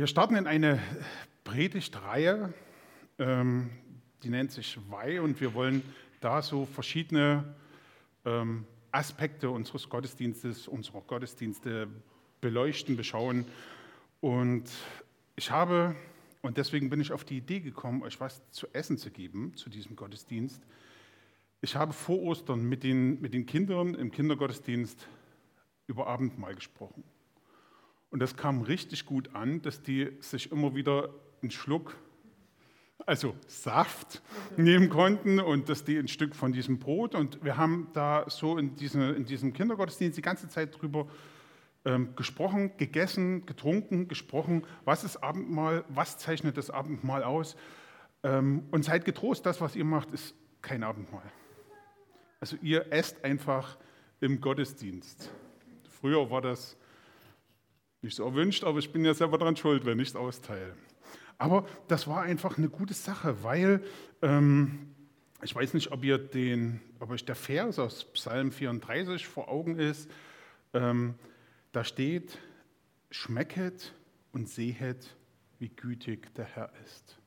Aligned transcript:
Wir 0.00 0.06
starten 0.06 0.34
in 0.34 0.46
eine 0.46 0.80
Predigtreihe, 1.44 2.54
ähm, 3.18 3.68
die 4.22 4.30
nennt 4.30 4.50
sich 4.50 4.78
Weih 4.88 5.20
und 5.20 5.38
wir 5.42 5.52
wollen 5.52 5.82
da 6.20 6.40
so 6.40 6.64
verschiedene 6.64 7.44
ähm, 8.24 8.64
Aspekte 8.92 9.50
unseres 9.50 9.90
Gottesdienstes, 9.90 10.68
unserer 10.68 11.02
Gottesdienste 11.02 11.86
beleuchten, 12.40 12.96
beschauen. 12.96 13.44
Und 14.22 14.70
ich 15.36 15.50
habe, 15.50 15.94
und 16.40 16.56
deswegen 16.56 16.88
bin 16.88 17.02
ich 17.02 17.12
auf 17.12 17.24
die 17.24 17.36
Idee 17.36 17.60
gekommen, 17.60 18.02
euch 18.02 18.18
was 18.20 18.40
zu 18.52 18.68
essen 18.72 18.96
zu 18.96 19.10
geben 19.10 19.54
zu 19.54 19.68
diesem 19.68 19.96
Gottesdienst. 19.96 20.62
Ich 21.60 21.76
habe 21.76 21.92
vor 21.92 22.22
Ostern 22.22 22.66
mit 22.66 22.84
den, 22.84 23.20
mit 23.20 23.34
den 23.34 23.44
Kindern 23.44 23.94
im 23.94 24.10
Kindergottesdienst 24.10 25.06
über 25.88 26.06
Abendmahl 26.06 26.54
gesprochen. 26.54 27.04
Und 28.10 28.20
das 28.20 28.36
kam 28.36 28.62
richtig 28.62 29.06
gut 29.06 29.34
an, 29.34 29.62
dass 29.62 29.82
die 29.82 30.10
sich 30.20 30.50
immer 30.50 30.74
wieder 30.74 31.10
einen 31.42 31.50
Schluck, 31.50 31.96
also 33.06 33.34
Saft, 33.46 34.22
nehmen 34.56 34.90
konnten 34.90 35.40
und 35.40 35.68
dass 35.68 35.84
die 35.84 35.96
ein 35.96 36.08
Stück 36.08 36.34
von 36.34 36.52
diesem 36.52 36.78
Brot. 36.78 37.14
Und 37.14 37.42
wir 37.44 37.56
haben 37.56 37.88
da 37.92 38.24
so 38.28 38.58
in, 38.58 38.74
diese, 38.76 39.10
in 39.10 39.24
diesem 39.24 39.52
Kindergottesdienst 39.52 40.18
die 40.18 40.22
ganze 40.22 40.48
Zeit 40.48 40.80
drüber 40.80 41.08
ähm, 41.84 42.14
gesprochen, 42.14 42.76
gegessen, 42.76 43.46
getrunken, 43.46 44.08
gesprochen. 44.08 44.66
Was 44.84 45.04
ist 45.04 45.16
Abendmahl? 45.18 45.84
Was 45.88 46.18
zeichnet 46.18 46.56
das 46.56 46.70
Abendmahl 46.70 47.22
aus? 47.22 47.56
Ähm, 48.22 48.64
und 48.70 48.84
seid 48.84 49.04
getrost, 49.04 49.46
das, 49.46 49.60
was 49.60 49.76
ihr 49.76 49.84
macht, 49.84 50.12
ist 50.12 50.34
kein 50.60 50.82
Abendmahl. 50.82 51.32
Also 52.38 52.56
ihr 52.60 52.92
esst 52.92 53.24
einfach 53.24 53.78
im 54.20 54.40
Gottesdienst. 54.40 55.30
Früher 55.88 56.30
war 56.30 56.42
das 56.42 56.76
nicht 58.02 58.16
so 58.16 58.24
erwünscht, 58.24 58.64
aber 58.64 58.78
ich 58.78 58.92
bin 58.92 59.04
ja 59.04 59.14
selber 59.14 59.38
daran 59.38 59.56
schuld, 59.56 59.84
wenn 59.84 59.98
ich 59.98 60.08
es 60.08 60.16
austeile. 60.16 60.74
Aber 61.38 61.66
das 61.88 62.06
war 62.06 62.22
einfach 62.22 62.58
eine 62.58 62.68
gute 62.68 62.94
Sache, 62.94 63.42
weil 63.42 63.82
ähm, 64.22 64.94
ich 65.42 65.54
weiß 65.54 65.74
nicht, 65.74 65.90
ob, 65.90 66.04
ihr 66.04 66.18
den, 66.18 66.80
ob 66.98 67.10
euch 67.10 67.24
der 67.24 67.34
Vers 67.34 67.78
aus 67.78 68.04
Psalm 68.12 68.52
34 68.52 69.26
vor 69.26 69.48
Augen 69.48 69.78
ist. 69.78 70.10
Ähm, 70.74 71.14
da 71.72 71.84
steht, 71.84 72.38
schmecket 73.10 73.94
und 74.32 74.48
sehet, 74.48 75.16
wie 75.58 75.68
gütig 75.68 76.34
der 76.34 76.44
Herr 76.44 76.72
ist. 76.84 77.18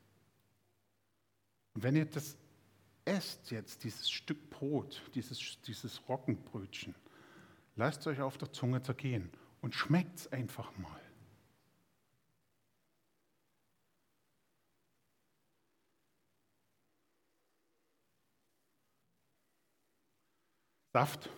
Und 1.74 1.82
wenn 1.82 1.96
ihr 1.96 2.04
das 2.04 2.36
esst 3.04 3.50
jetzt, 3.50 3.84
dieses 3.84 4.10
Stück 4.10 4.50
Brot, 4.50 5.02
dieses, 5.14 5.60
dieses 5.62 6.08
Roggenbrötchen, 6.08 6.94
lasst 7.76 8.06
euch 8.06 8.20
auf 8.20 8.38
der 8.38 8.52
Zunge 8.52 8.80
zergehen 8.82 9.30
und 9.64 9.74
schmeckt 9.74 10.18
es 10.18 10.30
einfach 10.30 10.76
mal. 10.76 11.00
Saft 20.92 21.30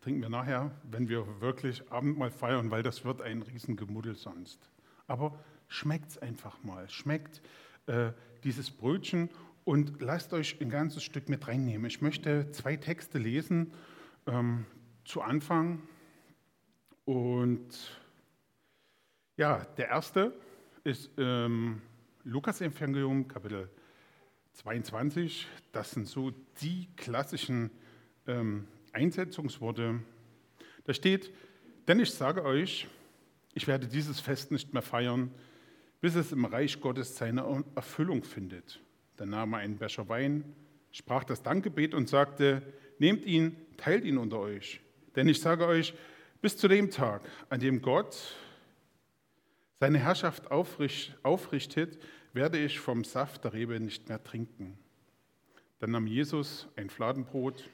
trinken 0.00 0.20
wir 0.20 0.28
nachher, 0.30 0.72
wenn 0.82 1.08
wir 1.08 1.40
wirklich 1.40 1.88
Abendmahl 1.92 2.32
feiern, 2.32 2.72
weil 2.72 2.82
das 2.82 3.04
wird 3.04 3.22
ein 3.22 3.42
Riesengemuddel 3.42 4.16
sonst. 4.16 4.68
Aber 5.06 5.38
schmeckt 5.68 6.10
es 6.10 6.18
einfach 6.18 6.60
mal. 6.64 6.88
Schmeckt 6.88 7.40
äh, 7.86 8.10
dieses 8.42 8.72
Brötchen 8.72 9.30
und 9.62 10.02
lasst 10.02 10.32
euch 10.32 10.60
ein 10.60 10.70
ganzes 10.70 11.04
Stück 11.04 11.28
mit 11.28 11.46
reinnehmen. 11.46 11.86
Ich 11.86 12.02
möchte 12.02 12.50
zwei 12.50 12.74
Texte 12.74 13.18
lesen. 13.18 13.72
Ähm, 14.26 14.66
zu 15.04 15.22
Anfang 15.22 15.80
und 17.04 17.68
ja, 19.36 19.64
der 19.76 19.88
erste 19.88 20.32
ist 20.84 21.10
ähm, 21.18 21.80
Lukas-Evangelium, 22.24 23.28
Kapitel 23.28 23.70
22. 24.54 25.46
Das 25.72 25.92
sind 25.92 26.06
so 26.06 26.32
die 26.60 26.88
klassischen 26.96 27.70
ähm, 28.26 28.66
Einsetzungsworte. 28.92 30.00
Da 30.84 30.94
steht, 30.94 31.32
denn 31.88 32.00
ich 32.00 32.12
sage 32.12 32.44
euch, 32.44 32.86
ich 33.54 33.66
werde 33.66 33.86
dieses 33.86 34.20
Fest 34.20 34.52
nicht 34.52 34.72
mehr 34.72 34.82
feiern, 34.82 35.30
bis 36.00 36.14
es 36.14 36.32
im 36.32 36.44
Reich 36.44 36.80
Gottes 36.80 37.16
seine 37.16 37.64
Erfüllung 37.74 38.24
findet. 38.24 38.80
Dann 39.16 39.30
nahm 39.30 39.52
er 39.54 39.60
einen 39.60 39.78
Becher 39.78 40.08
Wein, 40.08 40.44
sprach 40.92 41.24
das 41.24 41.42
Dankgebet 41.42 41.94
und 41.94 42.08
sagte, 42.08 42.62
nehmt 42.98 43.24
ihn, 43.24 43.56
teilt 43.76 44.04
ihn 44.04 44.18
unter 44.18 44.38
euch. 44.38 44.80
Denn 45.16 45.28
ich 45.28 45.40
sage 45.40 45.66
euch, 45.66 45.94
bis 46.40 46.56
zu 46.56 46.68
dem 46.68 46.90
Tag, 46.90 47.22
an 47.48 47.60
dem 47.60 47.82
Gott 47.82 48.34
seine 49.78 49.98
Herrschaft 49.98 50.50
aufrichtet, 50.50 51.98
werde 52.32 52.58
ich 52.58 52.78
vom 52.78 53.04
Saft 53.04 53.44
der 53.44 53.52
Rebe 53.52 53.80
nicht 53.80 54.08
mehr 54.08 54.22
trinken. 54.22 54.78
Dann 55.78 55.90
nahm 55.92 56.06
Jesus 56.06 56.68
ein 56.76 56.90
Fladenbrot, 56.90 57.68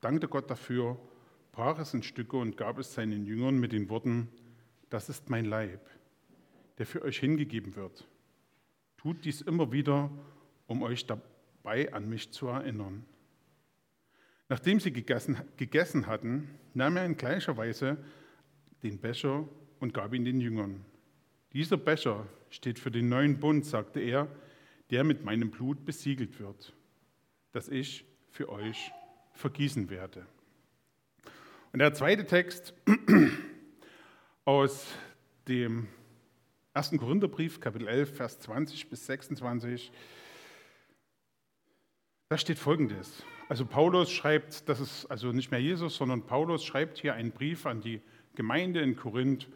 dankte 0.00 0.28
Gott 0.28 0.50
dafür, 0.50 0.98
brach 1.52 1.78
es 1.78 1.92
in 1.92 2.02
Stücke 2.02 2.36
und 2.38 2.56
gab 2.56 2.78
es 2.78 2.94
seinen 2.94 3.26
Jüngern 3.26 3.58
mit 3.58 3.72
den 3.72 3.90
Worten, 3.90 4.28
das 4.88 5.08
ist 5.08 5.30
mein 5.30 5.44
Leib, 5.44 5.80
der 6.78 6.86
für 6.86 7.02
euch 7.02 7.18
hingegeben 7.18 7.76
wird. 7.76 8.06
Tut 8.96 9.24
dies 9.24 9.42
immer 9.42 9.72
wieder, 9.72 10.10
um 10.66 10.82
euch 10.82 11.06
dabei 11.06 11.92
an 11.92 12.08
mich 12.08 12.30
zu 12.30 12.46
erinnern. 12.48 13.04
Nachdem 14.52 14.80
sie 14.80 14.92
gegessen, 14.92 15.38
gegessen 15.56 16.06
hatten, 16.06 16.46
nahm 16.74 16.98
er 16.98 17.06
in 17.06 17.16
gleicher 17.16 17.56
Weise 17.56 17.96
den 18.82 18.98
Becher 18.98 19.48
und 19.80 19.94
gab 19.94 20.12
ihn 20.12 20.26
den 20.26 20.42
Jüngern. 20.42 20.84
Dieser 21.54 21.78
Becher 21.78 22.26
steht 22.50 22.78
für 22.78 22.90
den 22.90 23.08
neuen 23.08 23.40
Bund, 23.40 23.64
sagte 23.64 24.00
er, 24.00 24.28
der 24.90 25.04
mit 25.04 25.24
meinem 25.24 25.50
Blut 25.50 25.86
besiegelt 25.86 26.38
wird, 26.38 26.74
das 27.52 27.70
ich 27.70 28.04
für 28.30 28.50
euch 28.50 28.92
vergießen 29.32 29.88
werde. 29.88 30.26
Und 31.72 31.78
der 31.78 31.94
zweite 31.94 32.26
Text 32.26 32.74
aus 34.44 34.86
dem 35.48 35.88
1. 36.74 36.90
Korintherbrief, 36.98 37.58
Kapitel 37.58 37.88
11, 37.88 38.16
Vers 38.16 38.38
20 38.40 38.90
bis 38.90 39.06
26, 39.06 39.90
da 42.28 42.36
steht 42.36 42.58
folgendes. 42.58 43.24
Also 43.52 43.66
Paulus 43.66 44.10
schreibt, 44.10 44.66
das 44.70 44.80
ist 44.80 45.04
also 45.10 45.30
nicht 45.30 45.50
mehr 45.50 45.60
Jesus, 45.60 45.96
sondern 45.96 46.22
Paulus 46.22 46.64
schreibt 46.64 46.96
hier 46.96 47.12
einen 47.12 47.32
Brief 47.32 47.66
an 47.66 47.82
die 47.82 48.00
Gemeinde 48.34 48.80
in 48.80 48.96
Korinth 48.96 49.46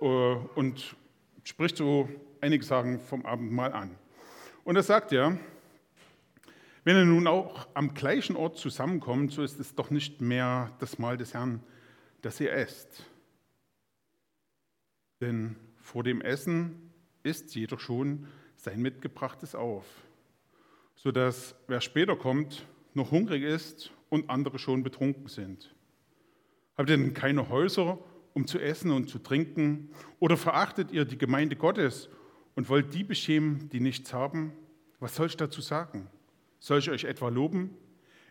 äh, 0.00 0.06
und 0.06 0.96
spricht 1.44 1.76
so, 1.76 2.08
einige 2.40 2.64
sagen, 2.64 2.98
vom 2.98 3.26
Abendmahl 3.26 3.74
an. 3.74 3.94
Und 4.64 4.76
er 4.76 4.82
sagt 4.82 5.12
ja, 5.12 5.36
wenn 6.84 6.96
ihr 6.96 7.04
nun 7.04 7.26
auch 7.26 7.68
am 7.74 7.92
gleichen 7.92 8.36
Ort 8.36 8.56
zusammenkommt, 8.56 9.32
so 9.32 9.42
ist 9.42 9.60
es 9.60 9.74
doch 9.74 9.90
nicht 9.90 10.22
mehr 10.22 10.72
das 10.78 10.98
Mahl 10.98 11.18
des 11.18 11.34
Herrn, 11.34 11.62
das 12.22 12.40
ihr 12.40 12.54
esst. 12.54 13.04
Denn 15.20 15.56
vor 15.76 16.04
dem 16.04 16.22
Essen 16.22 16.90
isst 17.22 17.54
jeder 17.54 17.78
schon 17.78 18.28
sein 18.56 18.80
Mitgebrachtes 18.80 19.54
auf, 19.54 19.84
sodass 20.94 21.54
wer 21.66 21.82
später 21.82 22.16
kommt, 22.16 22.66
noch 22.94 23.10
hungrig 23.10 23.42
ist 23.42 23.92
und 24.08 24.30
andere 24.30 24.58
schon 24.58 24.82
betrunken 24.82 25.28
sind? 25.28 25.74
Habt 26.76 26.90
ihr 26.90 26.96
denn 26.96 27.14
keine 27.14 27.48
Häuser, 27.48 27.98
um 28.34 28.46
zu 28.46 28.58
essen 28.58 28.90
und 28.90 29.08
zu 29.08 29.18
trinken? 29.18 29.90
Oder 30.18 30.36
verachtet 30.36 30.90
ihr 30.90 31.04
die 31.04 31.18
Gemeinde 31.18 31.56
Gottes 31.56 32.08
und 32.54 32.68
wollt 32.68 32.94
die 32.94 33.04
beschämen, 33.04 33.68
die 33.68 33.80
nichts 33.80 34.12
haben? 34.12 34.52
Was 35.00 35.16
soll 35.16 35.26
ich 35.26 35.36
dazu 35.36 35.60
sagen? 35.60 36.08
Soll 36.58 36.78
ich 36.78 36.90
euch 36.90 37.04
etwa 37.04 37.28
loben? 37.28 37.76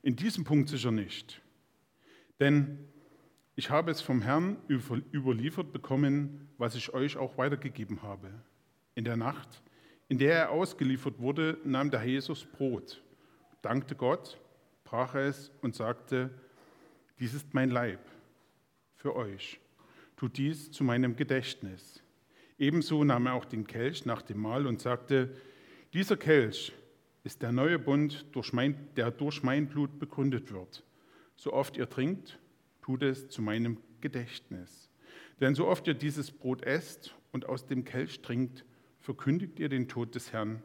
In 0.02 0.16
diesem 0.16 0.44
Punkt 0.44 0.70
sicher 0.70 0.92
nicht. 0.92 1.42
Denn 2.40 2.80
ich 3.56 3.70
habe 3.70 3.92
es 3.92 4.02
vom 4.02 4.22
Herrn 4.22 4.58
überliefert 4.68 5.72
bekommen, 5.72 6.50
was 6.58 6.74
ich 6.76 6.94
euch 6.94 7.18
auch 7.18 7.38
weitergegeben 7.38 8.02
habe. 8.02 8.32
In 8.96 9.04
der 9.04 9.18
Nacht, 9.18 9.62
in 10.08 10.18
der 10.18 10.34
er 10.34 10.50
ausgeliefert 10.50 11.20
wurde, 11.20 11.60
nahm 11.64 11.92
der 11.92 12.04
Jesus 12.04 12.46
Brot, 12.46 13.04
dankte 13.62 13.96
Gott 13.96 14.41
brach 14.92 15.16
er 15.16 15.22
es 15.22 15.50
und 15.62 15.74
sagte, 15.74 16.30
dies 17.18 17.34
ist 17.34 17.54
mein 17.54 17.70
Leib 17.70 18.02
für 18.96 19.16
euch. 19.16 19.62
Tut 20.18 20.38
dies 20.38 20.70
zu 20.70 20.84
meinem 20.84 21.16
Gedächtnis. 21.16 22.04
Ebenso 22.60 23.06
nahm 23.06 23.28
er 23.28 23.36
auch 23.36 23.46
den 23.46 23.66
Kelch 23.66 24.06
nach 24.06 24.22
dem 24.22 24.40
Mahl 24.40 24.68
und 24.68 24.82
sagte, 24.82 25.34
dieser 25.94 26.18
Kelch 26.18 26.74
ist 27.24 27.42
der 27.42 27.54
neue 27.54 27.80
Bund, 27.80 28.26
durch 28.34 28.52
mein, 28.52 28.90
der 28.98 29.12
durch 29.12 29.44
mein 29.44 29.70
Blut 29.70 29.98
begründet 29.98 30.52
wird. 30.52 30.84
So 31.38 31.54
oft 31.54 31.78
ihr 31.78 31.90
trinkt, 31.90 32.38
tut 32.82 33.02
es 33.02 33.30
zu 33.30 33.42
meinem 33.42 33.78
Gedächtnis. 34.02 34.90
Denn 35.40 35.56
so 35.56 35.68
oft 35.68 35.88
ihr 35.88 35.94
dieses 35.94 36.32
Brot 36.32 36.64
esst 36.64 37.16
und 37.32 37.48
aus 37.48 37.66
dem 37.66 37.86
Kelch 37.86 38.22
trinkt, 38.22 38.66
verkündigt 39.00 39.58
ihr 39.58 39.70
den 39.70 39.88
Tod 39.88 40.16
des 40.16 40.34
Herrn, 40.34 40.62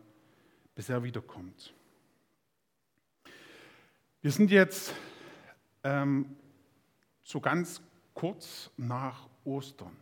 bis 0.75 0.89
er 0.89 1.05
wiederkommt. 1.05 1.76
Wir 4.27 4.33
sind 4.33 4.51
jetzt 4.51 4.93
ähm, 5.85 6.35
so 7.23 7.41
ganz 7.41 7.81
kurz 8.13 8.73
nach 8.77 9.29
Ostern. 9.45 9.97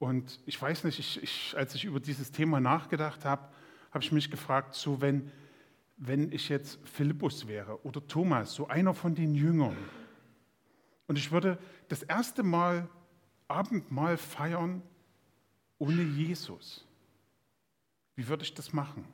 Und 0.00 0.40
ich 0.46 0.60
weiß 0.60 0.82
nicht, 0.82 0.98
ich, 0.98 1.22
ich, 1.22 1.56
als 1.56 1.76
ich 1.76 1.84
über 1.84 2.00
dieses 2.00 2.32
Thema 2.32 2.58
nachgedacht 2.58 3.24
habe, 3.24 3.48
habe 3.92 4.02
ich 4.02 4.10
mich 4.10 4.32
gefragt, 4.32 4.74
so 4.74 5.00
wenn, 5.00 5.30
wenn 5.96 6.32
ich 6.32 6.48
jetzt 6.48 6.80
Philippus 6.82 7.46
wäre 7.46 7.80
oder 7.86 8.04
Thomas, 8.04 8.52
so 8.52 8.66
einer 8.66 8.94
von 8.94 9.14
den 9.14 9.36
Jüngern, 9.36 9.76
und 11.06 11.16
ich 11.16 11.30
würde 11.30 11.56
das 11.86 12.02
erste 12.02 12.42
Mal 12.42 12.88
Abendmahl 13.46 14.16
feiern 14.16 14.82
ohne 15.78 16.02
Jesus. 16.02 16.84
Wie 18.16 18.26
würde 18.26 18.42
ich 18.42 18.54
das 18.54 18.72
machen? 18.72 19.04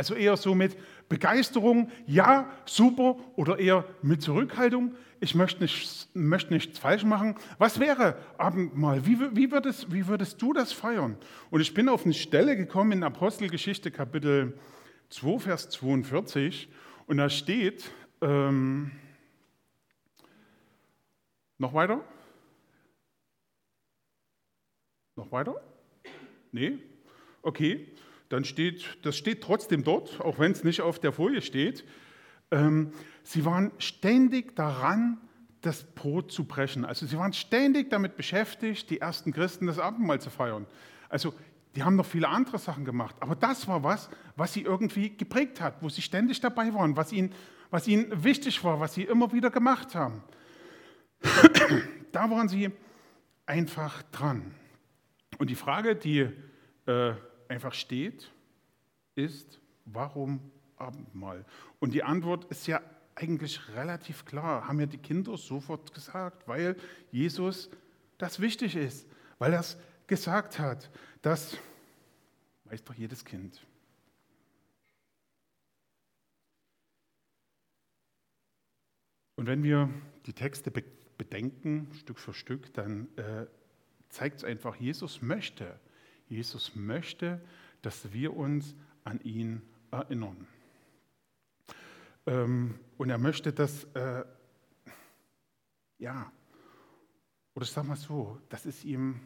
Also 0.00 0.14
eher 0.14 0.38
so 0.38 0.54
mit 0.54 0.78
Begeisterung, 1.10 1.90
ja, 2.06 2.50
super, 2.64 3.16
oder 3.36 3.58
eher 3.58 3.84
mit 4.00 4.22
Zurückhaltung, 4.22 4.94
ich 5.20 5.34
möchte, 5.34 5.60
nicht, 5.60 6.08
möchte 6.14 6.54
nichts 6.54 6.78
falsch 6.78 7.04
machen. 7.04 7.34
Was 7.58 7.78
wäre 7.78 8.16
Abendmahl? 8.38 9.04
Wie, 9.04 9.18
wie, 9.36 9.52
würdest, 9.52 9.92
wie 9.92 10.06
würdest 10.06 10.40
du 10.40 10.54
das 10.54 10.72
feiern? 10.72 11.18
Und 11.50 11.60
ich 11.60 11.74
bin 11.74 11.90
auf 11.90 12.06
eine 12.06 12.14
Stelle 12.14 12.56
gekommen 12.56 12.92
in 12.92 13.02
Apostelgeschichte 13.02 13.90
Kapitel 13.90 14.58
2, 15.10 15.38
Vers 15.38 15.68
42, 15.68 16.70
und 17.06 17.18
da 17.18 17.28
steht, 17.28 17.90
ähm, 18.22 18.92
noch 21.58 21.74
weiter? 21.74 22.02
Noch 25.14 25.30
weiter? 25.30 25.60
Nee? 26.52 26.78
Okay, 27.42 27.86
dann 28.30 28.44
steht, 28.44 28.98
das 29.02 29.16
steht 29.16 29.42
trotzdem 29.42 29.84
dort, 29.84 30.20
auch 30.20 30.38
wenn 30.38 30.52
es 30.52 30.64
nicht 30.64 30.80
auf 30.80 30.98
der 30.98 31.12
Folie 31.12 31.42
steht. 31.42 31.84
Ähm, 32.50 32.92
sie 33.22 33.44
waren 33.44 33.72
ständig 33.78 34.56
daran, 34.56 35.18
das 35.60 35.84
Brot 35.84 36.32
zu 36.32 36.44
brechen. 36.44 36.84
Also 36.84 37.06
sie 37.06 37.18
waren 37.18 37.32
ständig 37.32 37.90
damit 37.90 38.16
beschäftigt, 38.16 38.88
die 38.88 39.00
ersten 39.00 39.32
Christen 39.32 39.66
das 39.66 39.78
Abendmahl 39.78 40.20
zu 40.20 40.30
feiern. 40.30 40.66
Also 41.08 41.34
die 41.74 41.82
haben 41.82 41.96
noch 41.96 42.06
viele 42.06 42.28
andere 42.28 42.58
Sachen 42.58 42.84
gemacht, 42.84 43.16
aber 43.20 43.34
das 43.34 43.68
war 43.68 43.82
was, 43.82 44.08
was 44.36 44.52
sie 44.52 44.62
irgendwie 44.62 45.16
geprägt 45.16 45.60
hat, 45.60 45.82
wo 45.82 45.88
sie 45.88 46.02
ständig 46.02 46.40
dabei 46.40 46.72
waren, 46.72 46.96
was 46.96 47.12
ihnen, 47.12 47.34
was 47.70 47.86
ihnen 47.86 48.24
wichtig 48.24 48.62
war, 48.64 48.80
was 48.80 48.94
sie 48.94 49.02
immer 49.02 49.32
wieder 49.32 49.50
gemacht 49.50 49.94
haben. 49.94 50.22
da 52.12 52.30
waren 52.30 52.48
sie 52.48 52.70
einfach 53.44 54.02
dran. 54.12 54.54
Und 55.38 55.50
die 55.50 55.56
Frage, 55.56 55.96
die 55.96 56.28
äh, 56.86 57.12
einfach 57.50 57.74
steht, 57.74 58.30
ist, 59.14 59.60
warum 59.84 60.40
Abendmahl? 60.76 61.44
Und 61.80 61.92
die 61.92 62.02
Antwort 62.02 62.44
ist 62.46 62.66
ja 62.66 62.80
eigentlich 63.14 63.60
relativ 63.74 64.24
klar, 64.24 64.66
haben 64.66 64.80
ja 64.80 64.86
die 64.86 64.98
Kinder 64.98 65.36
sofort 65.36 65.92
gesagt, 65.92 66.46
weil 66.48 66.76
Jesus 67.10 67.68
das 68.18 68.40
wichtig 68.40 68.76
ist, 68.76 69.06
weil 69.38 69.52
er 69.52 69.60
es 69.60 69.76
gesagt 70.06 70.58
hat. 70.58 70.90
Das 71.22 71.56
weiß 72.64 72.84
doch 72.84 72.94
jedes 72.94 73.24
Kind. 73.24 73.60
Und 79.36 79.46
wenn 79.46 79.62
wir 79.62 79.88
die 80.26 80.34
Texte 80.34 80.70
bedenken, 81.16 81.88
Stück 81.94 82.18
für 82.18 82.34
Stück, 82.34 82.72
dann 82.74 83.08
äh, 83.16 83.46
zeigt 84.10 84.38
es 84.38 84.44
einfach, 84.44 84.76
Jesus 84.76 85.22
möchte, 85.22 85.80
Jesus 86.30 86.74
möchte, 86.74 87.40
dass 87.82 88.12
wir 88.12 88.36
uns 88.36 88.74
an 89.04 89.20
ihn 89.20 89.62
erinnern. 89.90 90.46
Ähm, 92.26 92.78
und 92.96 93.10
er 93.10 93.18
möchte 93.18 93.52
das, 93.52 93.84
äh, 93.94 94.24
ja, 95.98 96.30
oder 97.54 97.64
ich 97.64 97.70
sage 97.72 97.88
mal 97.88 97.96
so, 97.96 98.40
das 98.48 98.64
ist 98.64 98.84
ihm, 98.84 99.20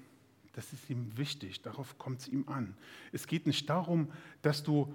das 0.52 0.72
ist 0.72 0.88
ihm 0.88 1.16
wichtig, 1.16 1.60
darauf 1.62 1.98
kommt 1.98 2.20
es 2.20 2.28
ihm 2.28 2.48
an. 2.48 2.76
Es 3.12 3.26
geht 3.26 3.46
nicht 3.46 3.68
darum, 3.68 4.10
dass 4.42 4.62
du 4.62 4.94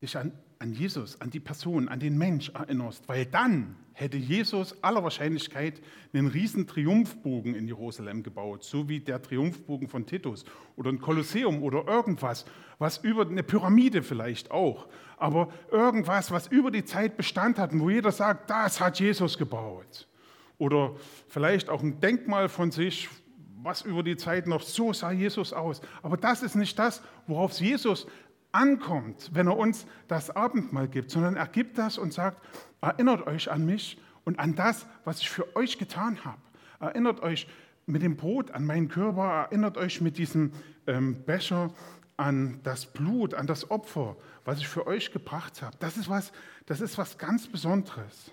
dich 0.00 0.16
an, 0.16 0.32
an 0.60 0.72
Jesus, 0.72 1.20
an 1.20 1.30
die 1.30 1.40
Person, 1.40 1.88
an 1.88 2.00
den 2.00 2.18
Mensch 2.18 2.50
erinnerst, 2.50 3.08
weil 3.08 3.26
dann 3.26 3.76
hätte 3.92 4.16
Jesus 4.16 4.82
aller 4.82 5.02
Wahrscheinlichkeit 5.02 5.80
einen 6.12 6.26
riesen 6.26 6.66
Triumphbogen 6.66 7.54
in 7.54 7.66
Jerusalem 7.66 8.22
gebaut, 8.22 8.64
so 8.64 8.88
wie 8.88 9.00
der 9.00 9.22
Triumphbogen 9.22 9.88
von 9.88 10.06
Titus 10.06 10.44
oder 10.76 10.90
ein 10.90 11.00
Kolosseum 11.00 11.62
oder 11.62 11.86
irgendwas, 11.86 12.44
was 12.78 12.98
über 12.98 13.26
eine 13.26 13.42
Pyramide 13.42 14.02
vielleicht 14.02 14.50
auch, 14.50 14.88
aber 15.16 15.52
irgendwas, 15.70 16.30
was 16.30 16.48
über 16.48 16.70
die 16.70 16.84
Zeit 16.84 17.16
Bestand 17.16 17.58
hat 17.58 17.72
und 17.72 17.80
wo 17.80 17.90
jeder 17.90 18.12
sagt, 18.12 18.50
das 18.50 18.80
hat 18.80 18.98
Jesus 18.98 19.38
gebaut. 19.38 20.08
Oder 20.58 20.96
vielleicht 21.28 21.68
auch 21.70 21.82
ein 21.82 22.00
Denkmal 22.00 22.48
von 22.48 22.72
sich, 22.72 23.08
was 23.62 23.82
über 23.82 24.02
die 24.02 24.16
Zeit 24.16 24.46
noch 24.46 24.62
so 24.62 24.92
sah 24.92 25.12
Jesus 25.12 25.52
aus. 25.52 25.80
Aber 26.02 26.16
das 26.16 26.42
ist 26.42 26.54
nicht 26.54 26.78
das, 26.78 27.02
worauf 27.26 27.52
Jesus 27.60 28.06
ankommt, 28.52 29.30
wenn 29.32 29.46
er 29.46 29.56
uns 29.56 29.86
das 30.06 30.30
Abendmahl 30.30 30.88
gibt, 30.88 31.10
sondern 31.10 31.36
er 31.36 31.46
gibt 31.46 31.78
das 31.78 31.98
und 31.98 32.12
sagt, 32.12 32.44
erinnert 32.80 33.26
euch 33.26 33.50
an 33.50 33.64
mich 33.64 34.00
und 34.24 34.38
an 34.38 34.54
das, 34.54 34.86
was 35.04 35.20
ich 35.20 35.30
für 35.30 35.56
euch 35.56 35.78
getan 35.78 36.24
habe. 36.24 36.40
Erinnert 36.80 37.20
euch 37.20 37.48
mit 37.86 38.02
dem 38.02 38.16
Brot 38.16 38.50
an 38.50 38.64
meinen 38.64 38.88
Körper, 38.88 39.24
erinnert 39.24 39.76
euch 39.76 40.00
mit 40.00 40.18
diesem 40.18 40.52
ähm, 40.86 41.24
Becher 41.24 41.72
an 42.16 42.60
das 42.64 42.86
Blut, 42.92 43.34
an 43.34 43.46
das 43.46 43.70
Opfer, 43.70 44.16
was 44.44 44.58
ich 44.58 44.68
für 44.68 44.86
euch 44.86 45.12
gebracht 45.12 45.62
habe. 45.62 45.76
Das 45.78 45.96
ist 45.96 46.08
was, 46.08 46.32
das 46.66 46.80
ist 46.80 46.98
was 46.98 47.16
ganz 47.16 47.46
Besonderes. 47.46 48.32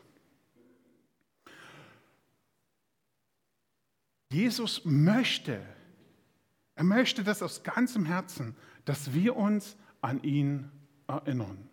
Jesus 4.32 4.84
möchte, 4.84 5.62
er 6.76 6.84
möchte 6.84 7.24
das 7.24 7.42
aus 7.42 7.64
ganzem 7.64 8.06
Herzen, 8.06 8.56
dass 8.84 9.14
wir 9.14 9.36
uns 9.36 9.78
an 10.06 10.22
ihn 10.22 10.70
erinnern. 11.08 11.68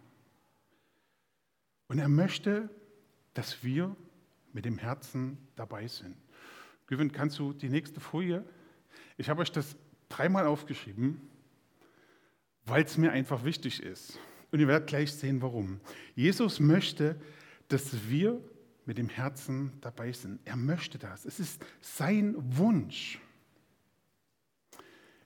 Und 1.89 1.99
er 1.99 2.09
möchte, 2.09 2.71
dass 3.35 3.63
wir 3.63 3.95
mit 4.55 4.65
dem 4.65 4.79
Herzen 4.79 5.37
dabei 5.55 5.87
sind. 5.87 6.17
Güven, 6.87 7.13
kannst 7.13 7.39
du 7.39 7.53
die 7.53 7.69
nächste 7.69 8.01
Folie? 8.01 8.43
Ich 9.19 9.29
habe 9.29 9.43
euch 9.43 9.53
das 9.53 9.77
dreimal 10.09 10.47
aufgeschrieben, 10.47 11.21
weil 12.65 12.85
es 12.85 12.97
mir 12.97 13.13
einfach 13.13 13.45
wichtig 13.45 13.83
ist. 13.83 14.19
Und 14.51 14.61
ihr 14.61 14.69
werdet 14.69 14.89
gleich 14.89 15.13
sehen, 15.13 15.43
warum. 15.43 15.81
Jesus 16.15 16.59
möchte, 16.59 17.21
dass 17.69 18.09
wir 18.09 18.43
mit 18.87 18.97
dem 18.97 19.11
Herzen 19.11 19.73
dabei 19.83 20.11
sind. 20.13 20.41
Er 20.47 20.57
möchte 20.57 20.99
das. 20.99 21.27
Es 21.27 21.39
ist 21.39 21.63
sein 21.83 22.35
Wunsch. 22.39 23.21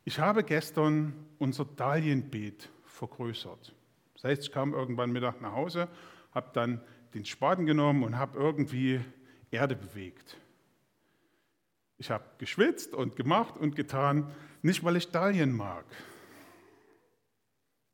Ich 0.05 0.19
habe 0.19 0.43
gestern 0.43 1.13
unser 1.39 1.65
Dahlienbeet 1.65 2.69
vergrößert. 2.97 3.75
Das 4.15 4.25
heißt, 4.25 4.43
ich 4.45 4.53
kam 4.53 4.73
irgendwann 4.73 5.13
Mittag 5.13 5.41
nach 5.41 5.53
Hause, 5.53 5.89
habe 6.33 6.51
dann 6.55 6.81
den 7.15 7.25
Spaten 7.25 7.67
genommen 7.67 8.03
und 8.03 8.17
habe 8.17 8.39
irgendwie 8.39 9.01
Erde 9.51 9.77
bewegt. 9.77 10.37
Ich 11.99 12.11
habe 12.11 12.25
geschwitzt 12.39 12.95
und 12.95 13.17
gemacht 13.17 13.57
und 13.57 13.77
getan, 13.77 14.35
nicht 14.63 14.83
weil 14.85 14.97
ich 14.97 15.11
Dahlien 15.11 15.53
mag. 15.53 15.85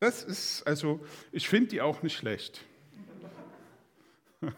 Das 0.00 0.25
ist, 0.25 0.62
also, 0.66 1.04
ich 1.30 1.49
finde 1.49 1.71
die 1.71 1.80
auch 1.80 2.02
nicht 2.02 2.16
schlecht. 2.16 2.64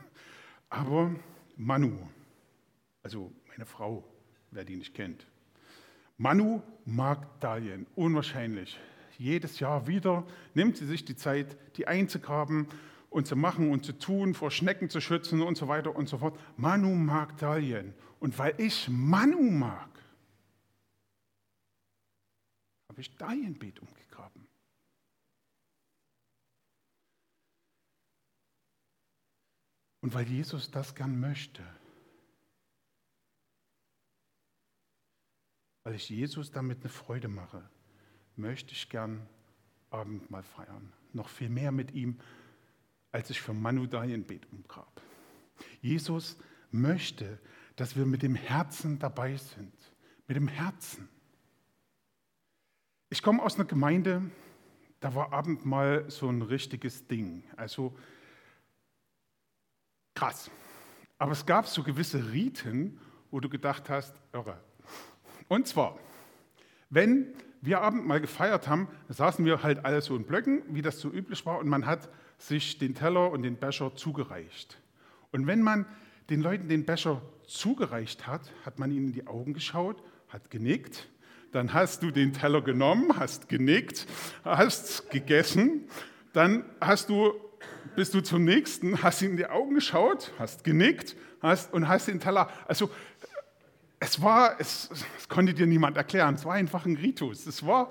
Aber 0.71 1.15
Manu, 1.57 2.09
also 3.03 3.33
meine 3.49 3.67
Frau, 3.67 4.05
wer 4.51 4.65
die 4.65 4.77
nicht 4.77 4.95
kennt, 4.95 5.27
Manu 6.17 6.63
mag 6.85 7.41
Dahlien, 7.41 7.87
unwahrscheinlich 7.95 8.79
jedes 9.19 9.61
Jahr 9.61 9.87
wieder 9.87 10.27
nimmt 10.55 10.77
sie 10.77 10.87
sich 10.87 11.05
die 11.05 11.17
Zeit, 11.17 11.57
die 11.77 11.87
einzugraben 11.87 12.69
und 13.11 13.27
zu 13.27 13.37
machen 13.37 13.71
und 13.71 13.85
zu 13.85 13.93
tun, 13.93 14.35
vor 14.35 14.51
Schnecken 14.51 14.91
zu 14.91 15.01
schützen 15.01 15.43
und 15.43 15.57
so 15.57 15.69
weiter 15.69 15.95
und 15.95 16.09
so 16.09 16.19
fort. 16.19 16.39
Manu 16.57 16.95
mag 16.95 17.37
Dahlien. 17.39 17.95
Und 18.19 18.39
weil 18.39 18.55
ich 18.59 18.89
Manu 18.89 19.41
mag, 19.41 19.89
habe 22.89 23.01
ich 23.01 23.17
Dahlienbeet 23.17 23.81
umgegraben. 23.81 24.47
Und 30.01 30.13
weil 30.13 30.29
Jesus 30.29 30.71
das 30.71 30.95
gern 30.95 31.19
möchte, 31.19 31.63
weil 35.85 35.95
ich 35.95 36.09
Jesus 36.09 36.51
damit 36.51 36.81
eine 36.81 36.89
Freude 36.89 37.29
mache, 37.29 37.69
möchte 38.37 38.73
ich 38.73 38.89
gern 38.89 39.27
Abendmahl 39.91 40.43
feiern. 40.43 40.93
Noch 41.13 41.29
viel 41.29 41.49
mehr 41.49 41.73
mit 41.73 41.93
ihm, 41.93 42.19
als 43.13 43.31
ich 43.31 43.41
für 43.41 43.53
Manu 43.53 43.87
Dalienbeet 43.87 44.47
umgrab. 44.51 45.01
Jesus 45.81 46.37
möchte, 46.71 47.39
dass 47.77 47.97
wir 47.97 48.07
mit 48.07 48.23
dem 48.23 48.35
Herzen 48.35 48.99
dabei 48.99 49.37
sind. 49.37 49.73
Mit 50.27 50.37
dem 50.37 50.49
Herzen. 50.49 51.09
Ich 53.11 53.23
komme 53.23 53.43
aus 53.43 53.55
einer 53.55 53.67
Gemeinde, 53.67 54.23
da 55.01 55.15
war 55.15 55.33
Abendmahl 55.33 56.11
so 56.11 56.29
ein 56.29 56.43
richtiges 56.43 57.07
Ding. 57.07 57.45
Also 57.57 57.97
krass. 60.15 60.51
Aber 61.19 61.33
es 61.33 61.47
gab 61.47 61.67
so 61.67 61.83
gewisse 61.83 62.33
Riten, 62.33 62.99
wo 63.31 63.39
du 63.39 63.49
gedacht 63.49 63.89
hast, 63.91 64.15
irre. 64.33 64.61
Und 65.49 65.69
zwar, 65.69 65.99
wenn 66.91 67.35
wir 67.65 67.81
Abendmahl 67.81 68.21
gefeiert 68.21 68.69
haben, 68.69 68.89
saßen 69.09 69.45
wir 69.45 69.63
halt 69.63 69.85
alle 69.85 70.01
so 70.01 70.17
in 70.17 70.25
Blöcken, 70.25 70.63
wie 70.69 70.83
das 70.83 71.01
so 71.01 71.11
üblich 71.11 71.47
war, 71.47 71.59
und 71.59 71.69
man 71.69 71.87
hat 71.87 72.09
sich 72.39 72.79
den 72.79 72.95
Teller 72.95 73.31
und 73.31 73.43
den 73.43 73.57
Becher 73.57 73.95
zugereicht. 73.95 74.79
Und 75.33 75.47
wenn 75.47 75.63
man 75.63 75.87
den 76.31 76.43
Leuten 76.43 76.69
den 76.69 76.85
Becher 76.85 77.23
zugereicht 77.47 78.27
hat, 78.27 78.43
hat 78.65 78.79
man 78.79 78.91
ihnen 78.91 79.09
in 79.09 79.13
die 79.13 79.27
Augen 79.27 79.55
geschaut, 79.55 80.03
hat 80.29 80.51
genickt, 80.51 81.09
dann 81.53 81.73
hast 81.73 82.03
du 82.03 82.11
den 82.11 82.33
Teller 82.33 82.63
genommen, 82.63 83.17
hast 83.19 83.49
genickt, 83.49 84.07
hast 84.45 85.11
gegessen, 85.11 85.89
dann 86.33 86.65
hast 86.81 87.09
du, 87.09 87.33
bist 87.95 88.13
du 88.13 88.21
zum 88.21 88.45
nächsten, 88.45 89.03
hast 89.03 89.23
ihn 89.23 89.33
in 89.33 89.37
die 89.37 89.47
Augen 89.47 89.75
geschaut, 89.75 90.33
hast 90.39 90.65
genickt 90.65 91.17
hast, 91.41 91.73
und 91.73 91.89
hast 91.89 92.09
den 92.09 92.21
Teller. 92.21 92.51
Also 92.67 92.91
es 94.05 94.21
war, 94.21 94.61
es, 94.61 94.91
es 95.17 95.29
konnte 95.29 95.55
dir 95.55 95.67
niemand 95.67 95.97
erklären, 95.97 96.35
es 96.35 96.45
war 96.45 96.55
einfach 96.55 96.85
ein 96.85 96.97
Ritus. 96.97 97.47
Es 97.47 97.65
war 97.67 97.89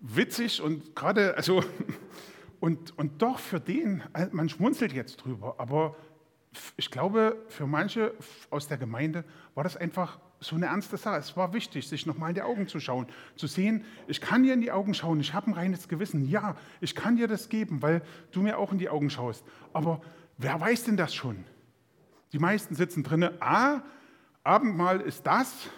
witzig 0.00 0.62
und 0.62 0.96
gerade, 0.96 1.36
also, 1.36 1.62
und, 2.60 2.96
und 2.98 3.20
doch 3.20 3.38
für 3.38 3.60
den, 3.60 4.02
man 4.30 4.48
schmunzelt 4.48 4.92
jetzt 4.92 5.16
drüber, 5.16 5.56
aber 5.58 5.94
ich 6.76 6.90
glaube, 6.90 7.36
für 7.48 7.66
manche 7.66 8.14
aus 8.50 8.66
der 8.66 8.78
Gemeinde 8.78 9.24
war 9.54 9.64
das 9.64 9.76
einfach 9.76 10.20
so 10.40 10.56
eine 10.56 10.66
ernste 10.66 10.96
Sache. 10.96 11.16
Es 11.16 11.36
war 11.36 11.52
wichtig, 11.52 11.86
sich 11.86 12.04
nochmal 12.04 12.30
in 12.30 12.34
die 12.34 12.42
Augen 12.42 12.66
zu 12.66 12.80
schauen, 12.80 13.06
zu 13.36 13.46
sehen, 13.46 13.84
ich 14.06 14.20
kann 14.20 14.42
dir 14.42 14.54
in 14.54 14.60
die 14.60 14.72
Augen 14.72 14.92
schauen, 14.94 15.20
ich 15.20 15.34
habe 15.34 15.50
ein 15.50 15.54
reines 15.54 15.88
Gewissen. 15.88 16.28
Ja, 16.28 16.56
ich 16.80 16.94
kann 16.94 17.16
dir 17.16 17.28
das 17.28 17.48
geben, 17.48 17.80
weil 17.82 18.02
du 18.32 18.42
mir 18.42 18.58
auch 18.58 18.72
in 18.72 18.78
die 18.78 18.88
Augen 18.88 19.08
schaust. 19.08 19.44
Aber 19.72 20.02
wer 20.38 20.60
weiß 20.60 20.84
denn 20.84 20.96
das 20.96 21.14
schon? 21.14 21.44
Die 22.32 22.38
meisten 22.38 22.74
sitzen 22.74 23.02
drinne. 23.02 23.34
Ah, 23.40 23.82
Abendmahl 24.44 25.00
ist 25.00 25.26
das. 25.26 25.68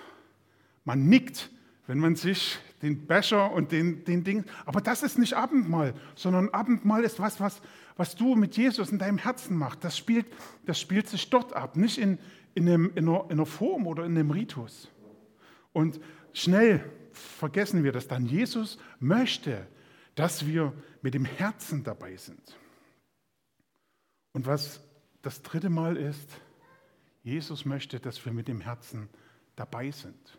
Man 0.84 1.08
nickt, 1.08 1.50
wenn 1.86 1.98
man 1.98 2.16
sich 2.16 2.58
den 2.82 3.06
Becher 3.06 3.52
und 3.52 3.72
den, 3.72 4.04
den 4.04 4.24
Ding. 4.24 4.44
Aber 4.66 4.80
das 4.80 5.02
ist 5.02 5.18
nicht 5.18 5.34
Abendmahl, 5.34 5.94
sondern 6.14 6.50
Abendmahl 6.50 7.04
ist 7.04 7.18
was, 7.18 7.40
was, 7.40 7.60
was 7.96 8.14
du 8.14 8.34
mit 8.34 8.56
Jesus 8.56 8.90
in 8.90 8.98
deinem 8.98 9.18
Herzen 9.18 9.56
machst. 9.56 9.82
Das 9.82 9.96
spielt, 9.96 10.26
das 10.66 10.80
spielt 10.80 11.08
sich 11.08 11.30
dort 11.30 11.54
ab, 11.54 11.76
nicht 11.76 11.98
in, 11.98 12.18
in, 12.54 12.68
einem, 12.68 12.92
in, 12.94 13.08
einer, 13.08 13.24
in 13.24 13.32
einer 13.32 13.46
Form 13.46 13.86
oder 13.86 14.04
in 14.04 14.16
einem 14.16 14.30
Ritus. 14.30 14.88
Und 15.72 16.00
schnell 16.32 16.84
vergessen 17.12 17.84
wir 17.84 17.92
das 17.92 18.08
dann. 18.08 18.26
Jesus 18.26 18.78
möchte, 19.00 19.66
dass 20.14 20.46
wir 20.46 20.72
mit 21.02 21.14
dem 21.14 21.24
Herzen 21.24 21.84
dabei 21.84 22.16
sind. 22.16 22.56
Und 24.32 24.46
was 24.46 24.80
das 25.22 25.42
dritte 25.42 25.70
Mal 25.70 25.96
ist, 25.96 26.28
Jesus 27.24 27.64
möchte, 27.64 27.98
dass 27.98 28.24
wir 28.24 28.32
mit 28.32 28.48
dem 28.48 28.60
Herzen 28.60 29.08
dabei 29.56 29.90
sind. 29.90 30.38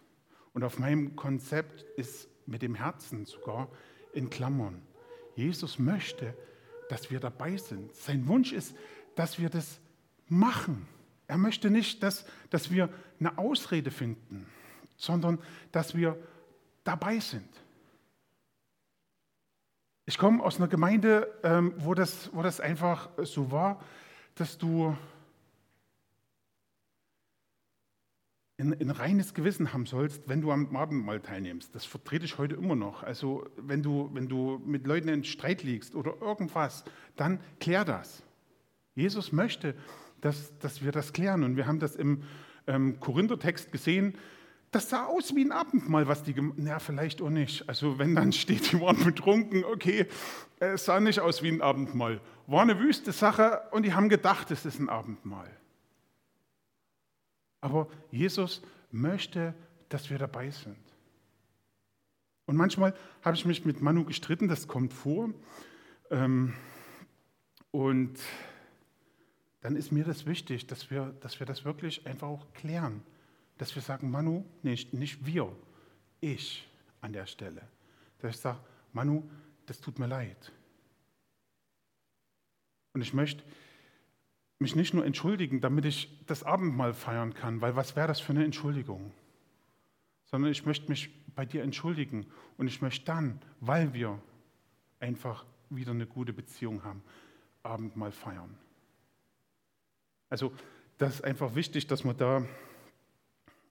Und 0.53 0.63
auf 0.63 0.79
meinem 0.79 1.15
Konzept 1.15 1.81
ist 1.97 2.29
mit 2.45 2.61
dem 2.61 2.75
Herzen 2.75 3.25
sogar 3.25 3.67
in 4.13 4.29
Klammern. 4.29 4.81
Jesus 5.35 5.79
möchte, 5.79 6.37
dass 6.87 7.09
wir 7.09 7.19
dabei 7.19 7.57
sind. 7.57 7.93
Sein 7.95 8.27
Wunsch 8.27 8.53
ist, 8.53 8.75
dass 9.15 9.39
wir 9.39 9.49
das 9.49 9.79
machen. 10.27 10.87
Er 11.27 11.37
möchte 11.37 11.71
nicht, 11.71 12.03
dass, 12.03 12.25
dass 12.51 12.69
wir 12.69 12.89
eine 13.19 13.37
Ausrede 13.39 13.89
finden, 13.89 14.45
sondern 14.95 15.39
dass 15.71 15.95
wir 15.95 16.15
dabei 16.83 17.19
sind. 17.19 17.49
Ich 20.05 20.19
komme 20.19 20.43
aus 20.43 20.57
einer 20.57 20.67
Gemeinde, 20.67 21.33
ähm, 21.41 21.73
wo, 21.77 21.95
das, 21.95 22.29
wo 22.31 22.43
das 22.43 22.59
einfach 22.59 23.09
so 23.23 23.49
war, 23.49 23.83
dass 24.35 24.59
du 24.59 24.95
ein, 28.57 28.73
ein, 28.79 28.89
reines 28.89 29.33
Gewissen 29.33 29.73
haben 29.73 29.85
sollst, 29.85 30.27
wenn 30.27 30.41
du 30.41 30.51
am 30.51 30.75
Abendmahl 30.75 31.19
teilnimmst. 31.19 31.75
Das 31.75 31.85
vertrete 31.85 32.25
ich 32.25 32.37
heute 32.37 32.55
immer 32.55 32.75
noch. 32.75 33.03
Also 33.03 33.45
wenn 33.57 33.83
du, 33.83 34.09
wenn 34.13 34.29
du 34.29 34.61
mit 34.65 34.87
Leuten 34.87 35.09
in 35.09 35.23
Streit 35.23 35.63
liegst 35.63 35.95
oder 35.95 36.15
irgendwas, 36.21 36.85
dann 37.15 37.39
klär 37.59 37.83
das. 37.83 38.23
Jesus 38.95 39.31
möchte, 39.33 39.75
dass, 40.21 40.57
dass 40.59 40.83
wir 40.83 40.91
das 40.91 41.11
klären. 41.11 41.43
Und 41.43 41.57
wir 41.57 41.67
haben 41.67 41.79
das 41.79 41.95
im 41.95 42.23
ähm, 42.67 42.99
Korinther-Text 42.99 43.71
gesehen. 43.71 44.15
Das 44.71 44.89
sah 44.89 45.05
aus 45.05 45.35
wie 45.35 45.43
ein 45.43 45.51
Abendmahl, 45.51 46.07
was 46.07 46.23
die, 46.23 46.35
na 46.55 46.79
vielleicht 46.79 47.21
auch 47.21 47.29
nicht. 47.29 47.67
Also 47.67 47.99
wenn 47.99 48.15
dann 48.15 48.31
steht, 48.31 48.71
die 48.71 48.79
waren 48.79 49.03
betrunken, 49.03 49.65
okay, 49.65 50.07
es 50.59 50.85
sah 50.85 50.99
nicht 50.99 51.19
aus 51.19 51.43
wie 51.43 51.49
ein 51.49 51.61
Abendmahl. 51.61 52.21
War 52.47 52.61
eine 52.61 52.79
wüste 52.79 53.11
Sache 53.11 53.61
und 53.71 53.83
die 53.83 53.93
haben 53.93 54.07
gedacht, 54.07 54.49
es 54.51 54.65
ist 54.65 54.79
ein 54.79 54.89
Abendmahl. 54.89 55.49
Aber 57.65 57.87
Jesus 58.11 58.61
möchte, 58.91 59.55
dass 59.89 60.11
wir 60.11 60.19
dabei 60.19 60.51
sind. 60.51 60.77
Und 62.45 62.57
manchmal 62.57 62.93
habe 63.23 63.35
ich 63.35 63.43
mich 63.43 63.65
mit 63.65 63.81
Manu 63.81 64.05
gestritten, 64.05 64.47
das 64.47 64.67
kommt 64.67 64.93
vor. 64.93 65.33
Ähm, 66.11 66.53
und 67.71 68.19
dann 69.61 69.75
ist 69.75 69.91
mir 69.91 70.03
das 70.03 70.27
wichtig, 70.27 70.67
dass 70.67 70.91
wir, 70.91 71.15
dass 71.21 71.39
wir 71.39 71.47
das 71.47 71.65
wirklich 71.65 72.05
einfach 72.05 72.27
auch 72.27 72.53
klären. 72.53 73.01
Dass 73.57 73.73
wir 73.73 73.81
sagen, 73.81 74.11
Manu, 74.11 74.45
nicht, 74.61 74.93
nicht 74.93 75.25
wir, 75.25 75.51
ich 76.21 76.69
an 77.01 77.13
der 77.13 77.25
Stelle. 77.25 77.63
Dass 78.19 78.35
ich 78.35 78.41
sage, 78.41 78.59
Manu, 78.93 79.23
das 79.65 79.81
tut 79.81 79.97
mir 79.97 80.05
leid. 80.05 80.51
Und 82.93 83.01
ich 83.01 83.11
möchte 83.11 83.43
mich 84.59 84.75
nicht 84.75 84.93
nur 84.93 85.05
entschuldigen, 85.05 85.61
damit 85.61 85.85
ich 85.85 86.23
das 86.25 86.43
Abendmahl 86.43 86.93
feiern 86.93 87.33
kann, 87.33 87.61
weil 87.61 87.75
was 87.75 87.95
wäre 87.95 88.07
das 88.07 88.19
für 88.19 88.31
eine 88.31 88.45
Entschuldigung? 88.45 89.11
Sondern 90.25 90.51
ich 90.51 90.65
möchte 90.65 90.89
mich 90.89 91.09
bei 91.35 91.45
dir 91.45 91.63
entschuldigen 91.63 92.25
und 92.57 92.67
ich 92.67 92.81
möchte 92.81 93.05
dann, 93.05 93.41
weil 93.59 93.93
wir 93.93 94.19
einfach 94.99 95.45
wieder 95.69 95.91
eine 95.91 96.07
gute 96.07 96.33
Beziehung 96.33 96.83
haben, 96.83 97.03
Abendmahl 97.63 98.11
feiern. 98.11 98.57
Also 100.29 100.53
das 100.97 101.15
ist 101.15 101.23
einfach 101.23 101.55
wichtig, 101.55 101.87
dass 101.87 102.03
man 102.03 102.17
da 102.17 102.45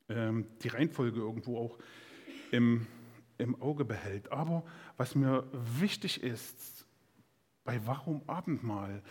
ähm, 0.09 0.47
die 0.63 0.69
Reihenfolge 0.69 1.19
irgendwo 1.19 1.59
auch 1.59 1.79
im, 2.51 2.87
im 3.39 3.61
Auge 3.61 3.85
behält. 3.85 4.31
Aber 4.31 4.65
was 4.97 5.15
mir 5.15 5.45
wichtig 5.53 6.23
ist, 6.23 6.87
bei 7.65 7.81
Warum 7.87 8.23
Abendmahl, 8.29 9.03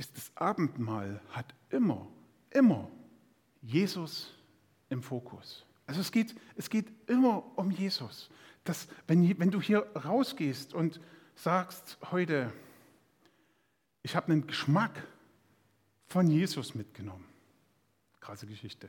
ist 0.00 0.16
das 0.16 0.34
Abendmahl 0.34 1.20
hat 1.28 1.54
immer, 1.68 2.08
immer 2.48 2.90
Jesus 3.60 4.34
im 4.88 5.02
Fokus. 5.02 5.66
Also 5.86 6.00
es 6.00 6.10
geht, 6.10 6.34
es 6.56 6.70
geht 6.70 6.90
immer 7.06 7.44
um 7.58 7.70
Jesus. 7.70 8.30
Das, 8.64 8.88
wenn, 9.06 9.38
wenn 9.38 9.50
du 9.50 9.60
hier 9.60 9.80
rausgehst 9.94 10.72
und 10.72 11.00
sagst 11.34 11.98
heute, 12.10 12.50
ich 14.02 14.16
habe 14.16 14.32
einen 14.32 14.46
Geschmack 14.46 15.06
von 16.06 16.26
Jesus 16.28 16.74
mitgenommen. 16.74 17.26
Krasse 18.20 18.46
Geschichte. 18.46 18.88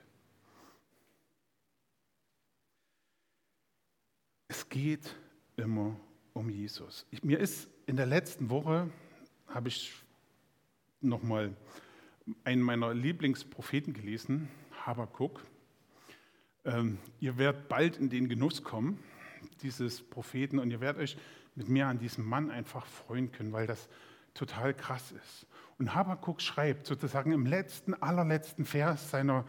Es 4.48 4.70
geht 4.70 5.14
immer 5.58 6.00
um 6.32 6.50
Jesus. 6.50 7.06
Ich, 7.12 7.22
mir 7.22 7.40
ist 7.40 7.68
in 7.86 7.98
der 7.98 8.06
letzten 8.06 8.50
Woche, 8.50 8.90
habe 9.50 9.68
ich 9.68 9.94
nochmal 11.02 11.56
einen 12.44 12.62
meiner 12.62 12.94
Lieblingspropheten 12.94 13.94
gelesen, 13.94 14.50
Habakuk. 14.86 15.44
Ähm, 16.66 16.98
ihr 17.20 17.38
werdet 17.38 17.68
bald 17.68 17.98
in 17.98 18.10
den 18.10 18.30
Genuss 18.30 18.64
kommen, 18.64 19.00
dieses 19.62 20.02
Propheten, 20.02 20.60
und 20.60 20.70
ihr 20.70 20.80
werdet 20.80 21.02
euch 21.02 21.18
mit 21.56 21.70
mir 21.70 21.88
an 21.88 22.00
diesem 22.00 22.26
Mann 22.26 22.52
einfach 22.52 22.86
freuen 22.86 23.32
können, 23.32 23.52
weil 23.52 23.68
das 23.68 23.90
total 24.34 24.74
krass 24.74 25.12
ist. 25.12 25.48
Und 25.78 25.96
Habakuk 25.96 26.42
schreibt 26.42 26.86
sozusagen 26.86 27.32
im 27.32 27.46
letzten, 27.46 27.94
allerletzten 27.96 28.66
Vers 28.66 29.10
seiner 29.10 29.46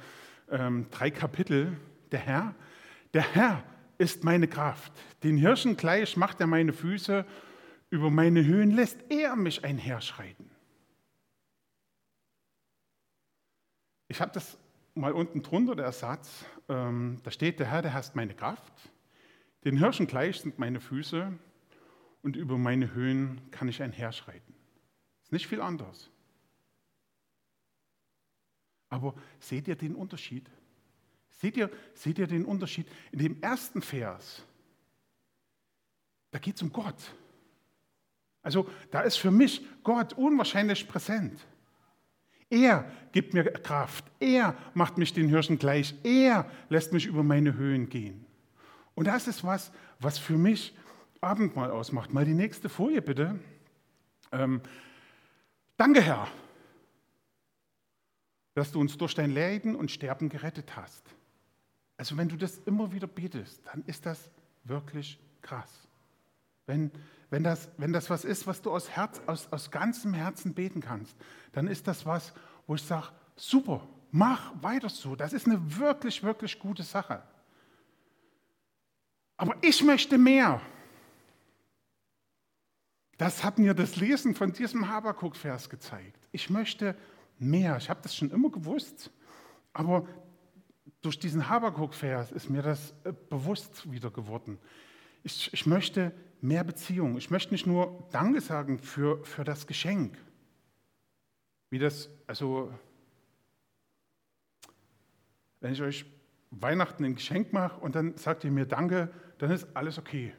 ähm, 0.51 0.87
drei 0.91 1.11
Kapitel, 1.11 1.77
der 2.11 2.21
Herr, 2.21 2.55
der 3.15 3.35
Herr 3.35 3.63
ist 3.99 4.25
meine 4.25 4.49
Kraft. 4.49 4.93
Den 5.23 5.37
Hirschen 5.37 5.77
gleich 5.77 6.17
macht 6.17 6.41
er 6.41 6.47
meine 6.47 6.73
Füße, 6.73 7.25
über 7.91 8.11
meine 8.11 8.45
Höhen 8.45 8.71
lässt 8.71 8.99
er 9.11 9.37
mich 9.37 9.65
einherschreiten. 9.65 10.52
Ich 14.13 14.21
habe 14.21 14.31
das 14.31 14.59
mal 14.95 15.13
unten 15.13 15.43
drunter, 15.43 15.75
der 15.75 15.91
Satz, 15.91 16.45
ähm, 16.69 17.19
da 17.23 17.31
steht, 17.31 17.59
der 17.59 17.71
Herr, 17.71 17.81
der 17.81 17.95
heißt 17.95 18.15
meine 18.15 18.35
Kraft, 18.35 18.75
den 19.65 19.79
Hirschen 19.79 20.07
gleich 20.07 20.39
sind 20.39 20.59
meine 20.59 20.81
Füße 20.81 21.33
und 22.21 22.37
über 22.37 22.59
meine 22.59 22.93
Höhen 22.93 23.41
kann 23.51 23.69
ich 23.69 23.83
einherschreiten. 23.83 24.55
Ist 25.23 25.33
nicht 25.33 25.47
viel 25.47 25.63
anders. 25.63 26.11
Aber 28.91 29.15
seht 29.41 29.67
ihr 29.67 29.77
den 29.77 29.95
Unterschied? 29.95 30.47
Seht 31.31 31.57
ihr, 31.57 31.71
seht 31.95 32.19
ihr 32.19 32.27
den 32.27 32.45
Unterschied? 32.45 32.87
In 33.13 33.19
dem 33.19 33.43
ersten 33.43 33.81
Vers, 33.81 34.45
da 36.33 36.39
geht 36.39 36.57
es 36.57 36.63
um 36.63 36.71
Gott. 36.71 37.15
Also 38.43 38.69
da 38.91 39.01
ist 39.01 39.17
für 39.17 39.31
mich 39.31 39.67
Gott 39.83 40.13
unwahrscheinlich 40.13 40.87
präsent. 40.87 41.47
Er 42.53 42.85
gibt 43.13 43.33
mir 43.33 43.45
Kraft. 43.45 44.05
Er 44.21 44.55
macht 44.75 44.99
mich 44.99 45.15
den 45.15 45.31
Hirschen 45.31 45.59
gleich. 45.59 45.95
Er 46.05 46.45
lässt 46.69 46.93
mich 46.93 47.07
über 47.07 47.23
meine 47.23 47.55
Höhen 47.55 47.89
gehen. 47.89 48.27
Und 48.95 49.07
das 49.07 49.27
ist 49.27 49.43
was, 49.43 49.73
was 50.01 50.19
für 50.19 50.37
mich 50.37 50.77
Abendmahl 51.23 51.71
ausmacht. 51.71 52.13
Mal 52.13 52.27
die 52.27 52.35
nächste 52.35 52.69
Folie 52.69 53.01
bitte. 53.01 53.39
Ähm, 54.33 54.61
danke, 55.79 56.03
Herr, 56.03 56.29
dass 58.53 58.71
du 58.71 58.81
uns 58.81 58.99
durch 58.99 59.15
dein 59.15 59.33
Leiden 59.33 59.75
und 59.75 59.91
Sterben 59.91 60.29
gerettet 60.29 60.77
hast. 60.77 61.07
Also 61.97 62.19
wenn 62.19 62.29
du 62.29 62.37
das 62.37 62.59
immer 62.67 62.93
wieder 62.93 63.07
betest, 63.07 63.63
dann 63.65 63.83
ist 63.87 64.05
das 64.05 64.31
wirklich 64.65 65.19
krass. 65.41 65.89
Wenn, 66.67 66.91
wenn, 67.33 67.45
das, 67.45 67.71
wenn 67.79 67.95
das 67.95 68.11
was 68.11 68.27
ist, 68.27 68.47
was 68.47 68.61
du 68.61 68.71
aus, 68.71 68.91
Herz, 68.91 69.23
aus, 69.27 69.51
aus 69.51 69.71
ganzem 69.71 70.13
Herzen 70.13 70.53
beten 70.53 70.83
kannst, 70.83 71.17
dann 71.53 71.67
ist 71.67 71.89
das 71.89 72.05
was, 72.05 72.35
wo 72.67 72.75
ich 72.75 72.83
sage, 72.83 73.09
super, 73.37 73.89
mach 74.11 74.53
weiter 74.63 74.91
so. 74.91 75.17
Das 75.17 75.33
ist 75.33 75.47
eine 75.47 75.79
wirklich, 75.79 76.23
wirklich 76.23 76.59
gute 76.59 76.83
Sache. 76.83 77.23
Aber 79.39 79.57
ich 79.63 79.83
möchte 79.83 80.19
mehr. 80.19 80.61
Das 83.17 83.43
hat 83.43 83.59
mir 83.59 83.73
das 83.73 83.97
Lesen 83.97 84.35
von 84.35 84.53
diesem 84.53 84.91
Habakuk-Vers 84.91 85.71
gezeigt. 85.71 86.29
Ich 86.33 86.51
möchte 86.51 86.95
mehr. 87.39 87.79
Ich 87.79 87.89
habe 87.89 88.01
das 88.03 88.15
schon 88.15 88.31
immer 88.31 88.51
gewusst, 88.51 89.11
aber 89.73 90.07
durch 91.01 91.19
diesen 91.19 91.49
Habakuk-Vers 91.49 92.31
ist 92.33 92.51
mir 92.51 92.61
das 92.61 92.93
äh, 93.05 93.13
bewusst 93.31 93.91
wieder 93.91 94.11
geworden. 94.11 94.59
Ich, 95.25 95.51
ich 95.51 95.65
möchte 95.65 96.13
mehr 96.43 96.65
Beziehung. 96.65 97.17
Ich 97.17 97.31
möchte 97.31 97.55
nicht 97.55 97.67
nur 97.67 98.07
Danke 98.11 98.41
sagen 98.41 98.79
für, 98.79 99.25
für 99.25 99.45
das 99.45 99.67
Geschenk. 99.67 100.19
Wie 101.71 101.79
das, 101.79 102.11
also, 102.27 102.71
wenn 105.61 105.73
ich 105.73 105.81
euch 105.81 106.05
Weihnachten 106.51 107.05
ein 107.05 107.15
Geschenk 107.15 107.53
mache 107.53 107.81
und 107.81 107.95
dann 107.95 108.17
sagt 108.17 108.45
ihr 108.45 108.51
mir 108.51 108.67
Danke, 108.67 109.11
dann 109.39 109.51
ist 109.51 109.69
alles 109.75 109.99
okay. 109.99 110.35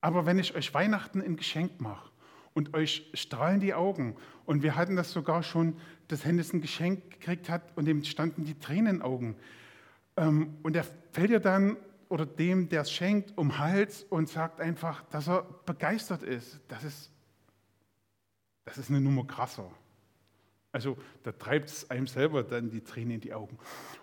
Aber 0.00 0.24
wenn 0.24 0.38
ich 0.38 0.54
euch 0.54 0.72
Weihnachten 0.72 1.20
ein 1.20 1.36
Geschenk 1.36 1.80
mache 1.80 2.10
und 2.54 2.74
euch 2.74 3.10
strahlen 3.12 3.60
die 3.60 3.74
Augen 3.74 4.16
und 4.46 4.62
wir 4.62 4.76
hatten 4.76 4.96
das 4.96 5.12
sogar 5.12 5.42
schon, 5.42 5.76
dass 6.08 6.24
Hennes 6.24 6.52
ein 6.52 6.62
Geschenk 6.62 7.10
gekriegt 7.10 7.50
hat 7.50 7.76
und 7.76 7.84
dem 7.84 8.04
standen 8.04 8.44
die 8.44 8.58
Tränen 8.58 8.86
in 8.86 8.96
den 8.96 9.02
Augen. 9.02 9.36
Ähm, 10.16 10.56
und 10.62 10.76
er 10.76 10.84
fällt 11.12 11.30
ihr 11.30 11.40
dann 11.40 11.76
oder 12.10 12.26
dem, 12.26 12.68
der 12.68 12.82
es 12.82 12.90
schenkt, 12.90 13.38
um 13.38 13.58
Hals 13.58 14.02
und 14.02 14.28
sagt 14.28 14.60
einfach, 14.60 15.04
dass 15.10 15.28
er 15.28 15.44
begeistert 15.64 16.24
ist. 16.24 16.60
Das 16.66 16.82
ist, 16.82 17.10
das 18.64 18.78
ist 18.78 18.90
eine 18.90 19.00
Nummer 19.00 19.24
krasser. 19.24 19.70
Also 20.72 20.98
da 21.22 21.30
treibt 21.30 21.68
es 21.68 21.88
einem 21.88 22.08
selber 22.08 22.42
dann 22.42 22.68
die 22.68 22.80
Tränen 22.80 23.12
in 23.12 23.20
die 23.20 23.32
Augen. 23.32 23.56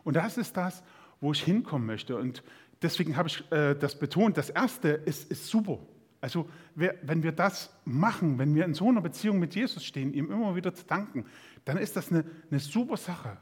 Und 0.06 0.16
das 0.16 0.38
ist 0.38 0.56
das, 0.56 0.84
wo 1.20 1.34
ich 1.34 1.44
hinkommen 1.44 1.86
möchte. 1.86 2.16
Und 2.16 2.44
deswegen 2.82 3.18
habe 3.18 3.28
ich 3.28 3.52
äh, 3.52 3.76
das 3.76 4.00
betont. 4.00 4.38
Das 4.38 4.50
Erste 4.50 4.88
ist, 4.88 5.30
ist 5.30 5.48
super. 5.48 5.80
Also 6.22 6.50
wenn 6.76 7.24
wir 7.24 7.34
das 7.34 7.76
machen, 7.84 8.40
wenn 8.40 8.56
wir 8.56 8.66
in 8.66 8.74
so 8.74 8.88
einer 8.88 9.02
Beziehung 9.02 9.38
mit 9.38 9.54
Jesus 9.54 9.84
stehen, 9.84 10.14
ihm 10.14 10.32
immer 10.32 10.56
wieder 10.56 10.74
zu 10.74 10.86
danken, 10.86 11.26
dann 11.66 11.78
ist 11.78 11.96
das 11.96 12.10
eine, 12.10 12.26
eine 12.50 12.60
super 12.60 12.98
Sache. 12.98 13.38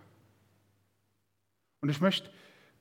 Und 1.81 1.89
ich 1.89 2.01
möchte 2.01 2.31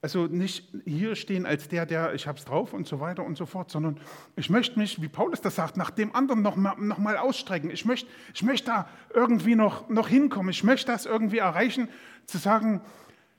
also 0.05 0.27
nicht 0.27 0.69
hier 0.85 1.17
stehen 1.17 1.47
als 1.47 1.67
der, 1.71 1.87
der 1.87 2.13
ich 2.13 2.27
habe 2.27 2.39
es 2.39 2.45
drauf 2.45 2.75
und 2.75 2.87
so 2.87 3.01
weiter 3.01 3.25
und 3.25 3.39
so 3.39 3.47
fort, 3.47 3.71
sondern 3.71 3.99
ich 4.37 4.51
möchte 4.51 4.79
mich, 4.79 5.01
wie 5.01 5.09
Paulus 5.09 5.41
das 5.41 5.55
sagt, 5.55 5.79
nach 5.79 5.91
dem 5.91 6.15
anderen 6.15 6.43
noch 6.43 6.57
mal, 6.57 6.77
noch 6.77 6.99
mal 6.99 7.17
ausstrecken. 7.17 7.71
Ich 7.71 7.87
möchte, 7.87 8.11
ich 8.35 8.43
möchte 8.43 8.67
da 8.67 8.89
irgendwie 9.15 9.55
noch, 9.55 9.89
noch 9.89 10.09
hinkommen. 10.09 10.51
Ich 10.51 10.63
möchte 10.63 10.93
das 10.93 11.07
irgendwie 11.07 11.39
erreichen, 11.39 11.89
zu 12.27 12.37
sagen, 12.37 12.83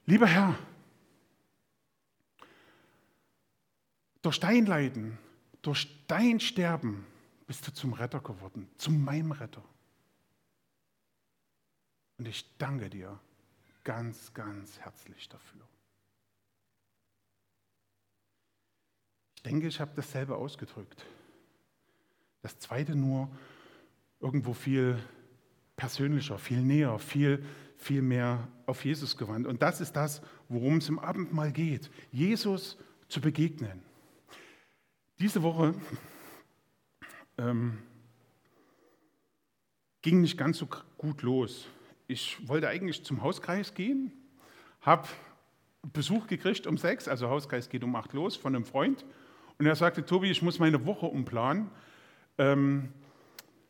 lieber 0.08 0.26
Herr, 0.26 0.56
durch 4.24 4.40
dein 4.40 4.66
Leiden, 4.66 5.20
durch 5.62 6.04
dein 6.08 6.40
Sterben 6.40 7.06
bist 7.46 7.68
du 7.68 7.74
zum 7.74 7.94
Retter 7.94 8.22
geworden, 8.22 8.68
zu 8.80 8.90
meinem 8.90 9.34
Retter. 9.34 9.64
Und 12.18 12.28
ich 12.28 12.58
danke 12.58 12.90
dir 12.90 13.20
ganz, 13.84 14.34
ganz 14.34 14.80
herzlich 14.80 15.30
dafür. 15.30 15.62
Denke, 19.46 19.68
ich 19.68 19.80
habe 19.80 19.92
das 19.96 20.12
selber 20.12 20.38
ausgedrückt. 20.38 21.06
Das 22.42 22.58
zweite 22.60 22.96
nur 22.96 23.30
irgendwo 24.20 24.54
viel 24.54 24.98
persönlicher, 25.76 26.38
viel 26.38 26.62
näher, 26.62 26.98
viel, 27.00 27.44
viel 27.78 28.02
mehr 28.02 28.48
auf 28.66 28.84
Jesus 28.86 29.18
gewandt. 29.18 29.48
Und 29.48 29.62
das 29.62 29.82
ist 29.82 29.94
das, 29.94 30.22
worum 30.50 30.78
es 30.78 30.90
im 30.90 31.00
Abendmahl 31.00 31.52
geht, 31.52 31.92
Jesus 32.12 32.78
zu 33.08 33.22
begegnen. 33.22 33.82
Diese 35.20 35.44
Woche 35.44 35.76
ähm, 37.38 37.78
ging 40.02 40.22
nicht 40.22 40.38
ganz 40.38 40.58
so 40.58 40.68
gut 40.98 41.22
los. 41.22 41.68
Ich 42.08 42.48
wollte 42.48 42.68
eigentlich 42.68 43.04
zum 43.04 43.22
Hauskreis 43.22 43.74
gehen, 43.74 44.12
habe 44.82 45.08
Besuch 45.94 46.28
gekriegt 46.28 46.68
um 46.68 46.78
sechs, 46.78 47.08
also 47.08 47.30
Hauskreis 47.30 47.70
geht 47.70 47.84
um 47.84 47.96
acht 47.96 48.14
los, 48.14 48.36
von 48.36 48.56
einem 48.56 48.66
Freund. 48.66 49.06
Und 49.58 49.66
er 49.66 49.76
sagte, 49.76 50.06
Tobi, 50.06 50.32
ich 50.32 50.42
muss 50.42 50.60
meine 50.60 50.86
Woche 50.86 51.06
umplanen. 51.06 51.72
Ähm, 52.38 52.92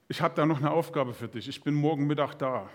ich 0.07 0.21
habe 0.21 0.35
da 0.35 0.45
noch 0.45 0.57
eine 0.57 0.71
Aufgabe 0.71 1.13
für 1.13 1.27
dich. 1.27 1.47
Ich 1.47 1.63
bin 1.63 1.73
morgen 1.73 2.07
Mittag 2.07 2.35
da. 2.35 2.69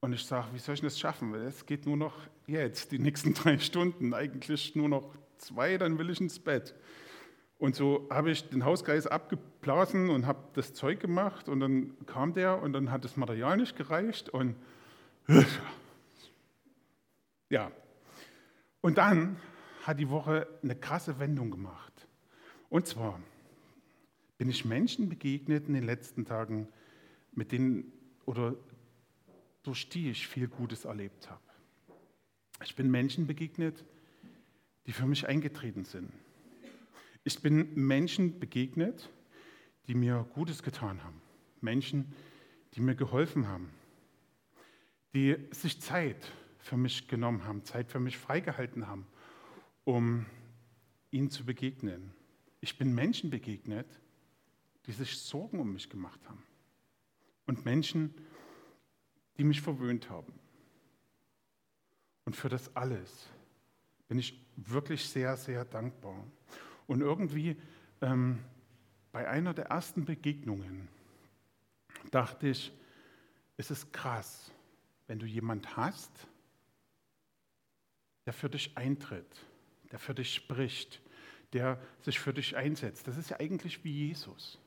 Und 0.00 0.12
ich 0.12 0.24
sage, 0.24 0.46
wie 0.52 0.58
soll 0.58 0.74
ich 0.74 0.80
das 0.80 0.98
schaffen? 0.98 1.34
Es 1.34 1.66
geht 1.66 1.84
nur 1.84 1.96
noch 1.96 2.14
jetzt, 2.46 2.92
die 2.92 2.98
nächsten 2.98 3.34
drei 3.34 3.58
Stunden. 3.58 4.14
Eigentlich 4.14 4.74
nur 4.74 4.88
noch 4.88 5.14
zwei, 5.36 5.76
dann 5.76 5.98
will 5.98 6.08
ich 6.10 6.20
ins 6.20 6.38
Bett. 6.38 6.74
Und 7.58 7.74
so 7.74 8.06
habe 8.10 8.30
ich 8.30 8.48
den 8.48 8.64
Hausgeist 8.64 9.10
abgeblasen 9.10 10.10
und 10.10 10.26
habe 10.26 10.38
das 10.54 10.72
Zeug 10.74 11.00
gemacht. 11.00 11.48
Und 11.48 11.60
dann 11.60 11.96
kam 12.06 12.32
der 12.32 12.62
und 12.62 12.72
dann 12.72 12.90
hat 12.90 13.04
das 13.04 13.16
Material 13.16 13.56
nicht 13.56 13.76
gereicht. 13.76 14.28
Und 14.28 14.54
ja. 17.50 17.70
Und 18.80 18.96
dann 18.96 19.36
hat 19.88 19.98
die 19.98 20.10
Woche 20.10 20.46
eine 20.62 20.76
krasse 20.76 21.18
Wendung 21.18 21.50
gemacht. 21.50 22.06
Und 22.68 22.86
zwar 22.86 23.18
bin 24.36 24.50
ich 24.50 24.66
Menschen 24.66 25.08
begegnet 25.08 25.66
in 25.66 25.72
den 25.72 25.84
letzten 25.84 26.26
Tagen, 26.26 26.68
mit 27.32 27.52
denen 27.52 27.90
oder 28.26 28.54
durch 29.62 29.88
die 29.88 30.10
ich 30.10 30.28
viel 30.28 30.46
Gutes 30.46 30.84
erlebt 30.84 31.30
habe. 31.30 31.40
Ich 32.62 32.76
bin 32.76 32.90
Menschen 32.90 33.26
begegnet, 33.26 33.82
die 34.84 34.92
für 34.92 35.06
mich 35.06 35.26
eingetreten 35.26 35.86
sind. 35.86 36.12
Ich 37.24 37.40
bin 37.40 37.74
Menschen 37.74 38.38
begegnet, 38.38 39.08
die 39.86 39.94
mir 39.94 40.28
Gutes 40.34 40.62
getan 40.62 41.02
haben. 41.02 41.22
Menschen, 41.62 42.14
die 42.74 42.82
mir 42.82 42.94
geholfen 42.94 43.48
haben, 43.48 43.70
die 45.14 45.34
sich 45.50 45.80
Zeit 45.80 46.30
für 46.58 46.76
mich 46.76 47.08
genommen 47.08 47.44
haben, 47.44 47.64
Zeit 47.64 47.90
für 47.90 48.00
mich 48.00 48.18
freigehalten 48.18 48.86
haben 48.86 49.06
um 49.88 50.26
ihnen 51.10 51.30
zu 51.30 51.46
begegnen. 51.46 52.12
Ich 52.60 52.76
bin 52.76 52.94
Menschen 52.94 53.30
begegnet, 53.30 53.86
die 54.84 54.92
sich 54.92 55.18
Sorgen 55.18 55.60
um 55.60 55.72
mich 55.72 55.88
gemacht 55.88 56.20
haben. 56.28 56.42
Und 57.46 57.64
Menschen, 57.64 58.12
die 59.38 59.44
mich 59.44 59.62
verwöhnt 59.62 60.10
haben. 60.10 60.34
Und 62.26 62.36
für 62.36 62.50
das 62.50 62.76
alles 62.76 63.30
bin 64.08 64.18
ich 64.18 64.46
wirklich 64.56 65.08
sehr, 65.08 65.38
sehr 65.38 65.64
dankbar. 65.64 66.22
Und 66.86 67.00
irgendwie 67.00 67.56
ähm, 68.02 68.44
bei 69.10 69.26
einer 69.26 69.54
der 69.54 69.68
ersten 69.68 70.04
Begegnungen 70.04 70.86
dachte 72.10 72.48
ich, 72.48 72.74
es 73.56 73.70
ist 73.70 73.90
krass, 73.90 74.52
wenn 75.06 75.18
du 75.18 75.24
jemand 75.24 75.78
hast, 75.78 76.12
der 78.26 78.34
für 78.34 78.50
dich 78.50 78.76
eintritt, 78.76 79.47
der 79.92 79.98
für 79.98 80.14
dich 80.14 80.34
spricht, 80.34 81.00
der 81.52 81.80
sich 82.02 82.18
für 82.18 82.32
dich 82.32 82.56
einsetzt. 82.56 83.08
Das 83.08 83.16
ist 83.16 83.30
ja 83.30 83.40
eigentlich 83.40 83.84
wie 83.84 84.08
Jesus. 84.08 84.58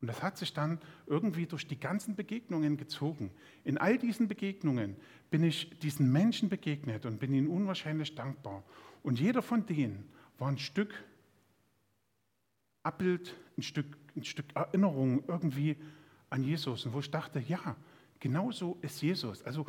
Und 0.00 0.08
das 0.08 0.22
hat 0.22 0.36
sich 0.36 0.52
dann 0.52 0.80
irgendwie 1.06 1.46
durch 1.46 1.66
die 1.66 1.80
ganzen 1.80 2.14
Begegnungen 2.14 2.76
gezogen. 2.76 3.30
In 3.64 3.78
all 3.78 3.96
diesen 3.96 4.28
Begegnungen 4.28 4.96
bin 5.30 5.42
ich 5.42 5.78
diesen 5.78 6.12
Menschen 6.12 6.50
begegnet 6.50 7.06
und 7.06 7.18
bin 7.18 7.32
ihnen 7.32 7.48
unwahrscheinlich 7.48 8.14
dankbar. 8.14 8.62
Und 9.02 9.18
jeder 9.18 9.40
von 9.40 9.64
denen 9.64 10.06
war 10.36 10.48
ein 10.48 10.58
Stück 10.58 10.92
Abbild, 12.82 13.34
ein 13.56 13.62
Stück, 13.62 13.96
ein 14.14 14.24
Stück 14.24 14.54
Erinnerung 14.54 15.24
irgendwie 15.26 15.76
an 16.28 16.42
Jesus. 16.42 16.84
Und 16.84 16.92
wo 16.92 17.00
ich 17.00 17.10
dachte, 17.10 17.40
ja, 17.40 17.74
genau 18.20 18.50
so 18.50 18.76
ist 18.82 19.00
Jesus. 19.00 19.42
Also 19.42 19.64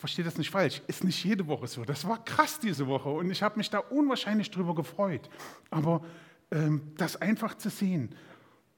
verstehe 0.00 0.24
das 0.24 0.38
nicht 0.38 0.50
falsch, 0.50 0.82
ist 0.86 1.04
nicht 1.04 1.22
jede 1.22 1.46
Woche 1.46 1.66
so. 1.68 1.84
Das 1.84 2.08
war 2.08 2.24
krass 2.24 2.58
diese 2.58 2.86
Woche 2.86 3.10
und 3.10 3.30
ich 3.30 3.42
habe 3.42 3.58
mich 3.58 3.70
da 3.70 3.78
unwahrscheinlich 3.78 4.50
drüber 4.50 4.74
gefreut. 4.74 5.28
Aber 5.70 6.02
ähm, 6.50 6.92
das 6.96 7.16
einfach 7.16 7.56
zu 7.56 7.68
sehen 7.70 8.14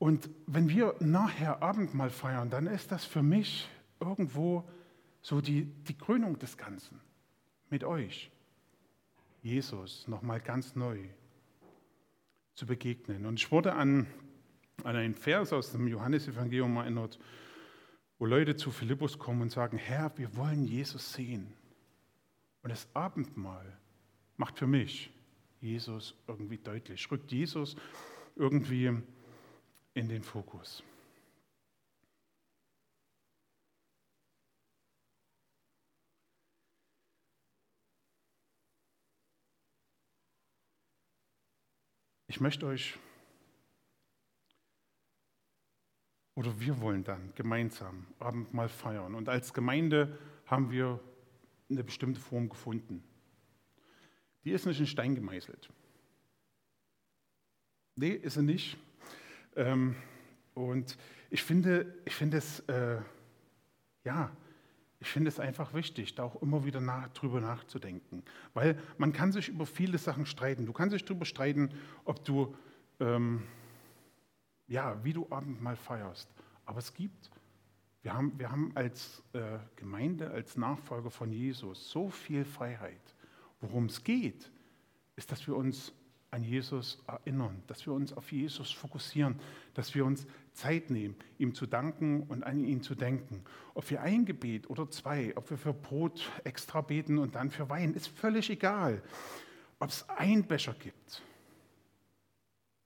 Und 0.02 0.30
wenn 0.48 0.68
wir 0.68 0.96
nachher 0.98 1.62
Abendmahl 1.62 2.10
feiern, 2.10 2.50
dann 2.50 2.66
ist 2.66 2.90
das 2.90 3.04
für 3.04 3.22
mich 3.22 3.68
irgendwo 4.00 4.68
so 5.20 5.40
die, 5.40 5.64
die 5.64 5.96
Krönung 5.96 6.40
des 6.40 6.56
Ganzen 6.56 7.00
mit 7.70 7.84
euch. 7.84 8.28
Jesus 9.42 10.08
nochmal 10.08 10.40
ganz 10.40 10.74
neu 10.74 10.98
zu 12.54 12.66
begegnen. 12.66 13.26
Und 13.26 13.38
ich 13.38 13.52
wurde 13.52 13.74
an, 13.74 14.08
an 14.82 14.96
einen 14.96 15.14
Vers 15.14 15.52
aus 15.52 15.70
dem 15.70 15.86
Johannesevangelium 15.86 16.78
erinnert, 16.78 17.20
wo 18.22 18.26
Leute 18.26 18.54
zu 18.54 18.70
Philippus 18.70 19.18
kommen 19.18 19.42
und 19.42 19.50
sagen, 19.50 19.78
Herr, 19.78 20.16
wir 20.16 20.36
wollen 20.36 20.64
Jesus 20.64 21.12
sehen. 21.12 21.52
Und 22.62 22.70
das 22.70 22.86
Abendmahl 22.94 23.76
macht 24.36 24.60
für 24.60 24.68
mich 24.68 25.10
Jesus 25.60 26.14
irgendwie 26.28 26.58
deutlich, 26.58 27.10
rückt 27.10 27.32
Jesus 27.32 27.74
irgendwie 28.36 28.96
in 29.94 30.08
den 30.08 30.22
Fokus. 30.22 30.84
Ich 42.28 42.40
möchte 42.40 42.66
euch, 42.66 42.96
oder 46.34 46.58
wir 46.60 46.80
wollen 46.80 47.04
dann 47.04 47.32
gemeinsam 47.34 48.06
Abendmahl 48.18 48.68
feiern. 48.68 49.14
Und 49.14 49.28
als 49.28 49.52
Gemeinde 49.52 50.18
haben 50.46 50.70
wir 50.70 51.00
eine 51.70 51.84
bestimmte 51.84 52.20
Form 52.20 52.48
gefunden. 52.48 53.02
Die 54.44 54.50
ist 54.50 54.66
nicht 54.66 54.80
in 54.80 54.86
Stein 54.86 55.14
gemeißelt. 55.14 55.70
Nee, 57.96 58.12
ist 58.12 58.34
sie 58.34 58.42
nicht. 58.42 58.78
Ähm, 59.56 59.94
und 60.54 60.96
ich 61.30 61.42
finde, 61.42 61.94
ich 62.04 62.14
finde 62.14 62.38
es, 62.38 62.60
äh, 62.60 62.98
ja, 64.04 64.30
ich 65.00 65.08
finde 65.08 65.28
es 65.28 65.40
einfach 65.40 65.74
wichtig, 65.74 66.14
da 66.14 66.24
auch 66.24 66.40
immer 66.42 66.64
wieder 66.64 66.80
nach, 66.80 67.08
drüber 67.08 67.40
nachzudenken. 67.40 68.22
Weil 68.54 68.78
man 68.98 69.12
kann 69.12 69.32
sich 69.32 69.48
über 69.48 69.66
viele 69.66 69.98
Sachen 69.98 70.26
streiten. 70.26 70.64
Du 70.64 70.72
kannst 70.72 70.94
dich 70.94 71.04
darüber 71.04 71.24
streiten, 71.24 71.70
ob 72.04 72.24
du, 72.24 72.54
ähm, 73.00 73.42
ja, 74.72 74.96
wie 75.04 75.12
du 75.12 75.26
Abendmahl 75.30 75.76
feierst. 75.76 76.28
Aber 76.64 76.78
es 76.78 76.94
gibt, 76.94 77.30
wir 78.02 78.14
haben, 78.14 78.38
wir 78.38 78.50
haben 78.50 78.72
als 78.74 79.22
äh, 79.34 79.58
Gemeinde, 79.76 80.30
als 80.30 80.56
Nachfolger 80.56 81.10
von 81.10 81.30
Jesus 81.30 81.90
so 81.90 82.08
viel 82.08 82.44
Freiheit. 82.44 83.14
Worum 83.60 83.84
es 83.84 84.02
geht, 84.02 84.50
ist, 85.14 85.30
dass 85.30 85.46
wir 85.46 85.56
uns 85.56 85.92
an 86.30 86.42
Jesus 86.42 87.04
erinnern, 87.06 87.62
dass 87.66 87.84
wir 87.84 87.92
uns 87.92 88.14
auf 88.14 88.32
Jesus 88.32 88.72
fokussieren, 88.72 89.38
dass 89.74 89.94
wir 89.94 90.06
uns 90.06 90.26
Zeit 90.54 90.88
nehmen, 90.88 91.16
ihm 91.36 91.54
zu 91.54 91.66
danken 91.66 92.22
und 92.22 92.42
an 92.42 92.64
ihn 92.64 92.82
zu 92.82 92.94
denken. 92.94 93.44
Ob 93.74 93.88
wir 93.90 94.00
ein 94.00 94.24
Gebet 94.24 94.70
oder 94.70 94.90
zwei, 94.90 95.36
ob 95.36 95.50
wir 95.50 95.58
für 95.58 95.74
Brot 95.74 96.30
extra 96.44 96.80
beten 96.80 97.18
und 97.18 97.34
dann 97.34 97.50
für 97.50 97.68
Wein, 97.68 97.92
ist 97.92 98.08
völlig 98.08 98.48
egal. 98.48 99.02
Ob 99.78 99.90
es 99.90 100.08
einen 100.08 100.44
Becher 100.44 100.72
gibt, 100.72 101.22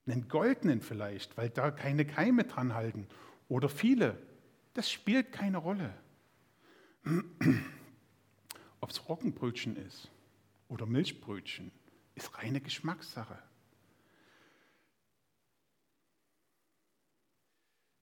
einen 0.06 0.28
goldenen 0.28 0.80
vielleicht, 0.80 1.36
weil 1.36 1.50
da 1.50 1.70
keine 1.70 2.04
Keime 2.04 2.44
dran 2.44 2.74
halten, 2.74 3.06
oder 3.48 3.68
viele, 3.68 4.18
das 4.74 4.90
spielt 4.90 5.32
keine 5.32 5.58
Rolle. 5.58 5.94
Ob 8.80 8.90
es 8.90 9.08
Roggenbrötchen 9.08 9.76
ist 9.76 10.10
oder 10.68 10.86
Milchbrötchen 10.86 11.70
ist 12.14 12.36
reine 12.38 12.60
Geschmackssache. 12.60 13.38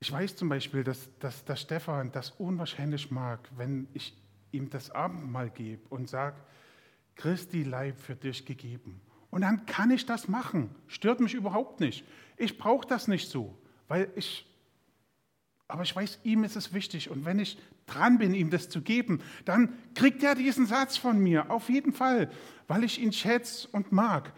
Ich 0.01 0.13
weiß 0.13 0.37
zum 0.37 0.49
Beispiel, 0.51 0.85
dass, 0.85 1.09
dass 1.19 1.45
der 1.45 1.57
Stefan 1.57 2.13
das 2.13 2.31
unwahrscheinlich 2.33 3.11
mag, 3.11 3.49
wenn 3.57 3.89
ich 3.95 4.15
ihm 4.53 4.71
das 4.71 4.91
Abendmahl 4.91 5.51
gebe 5.51 5.89
und 5.89 6.09
sage, 6.09 6.37
Christi 7.17 7.63
Leib 7.63 7.99
für 7.99 8.15
dich 8.15 8.45
gegeben. 8.45 9.01
Und 9.35 9.41
dann 9.41 9.67
kann 9.67 9.91
ich 9.91 10.07
das 10.07 10.29
machen. 10.29 10.71
Stört 10.87 11.19
mich 11.19 11.35
überhaupt 11.35 11.81
nicht. 11.81 12.05
Ich 12.37 12.57
brauche 12.57 12.87
das 12.87 13.09
nicht 13.09 13.29
so, 13.29 13.59
weil 13.89 14.09
ich, 14.15 14.47
aber 15.67 15.83
ich 15.83 15.97
weiß, 15.97 16.21
ihm 16.23 16.45
ist 16.45 16.55
es 16.55 16.73
wichtig. 16.73 17.11
Und 17.11 17.25
wenn 17.25 17.41
ich 17.41 17.59
dran 17.87 18.19
bin, 18.19 18.33
ihm 18.33 18.51
das 18.51 18.69
zu 18.69 18.81
geben, 18.81 19.21
dann 19.45 19.73
kriegt 19.97 20.23
er 20.23 20.37
diesen 20.37 20.67
Satz 20.67 20.97
von 20.97 21.19
mir, 21.19 21.51
auf 21.51 21.69
jeden 21.69 21.93
Fall, 21.93 22.31
weil 22.69 22.85
ich 22.85 23.03
ihn 23.03 23.13
schätze 23.13 23.67
und 23.73 23.91
mag. 23.91 24.33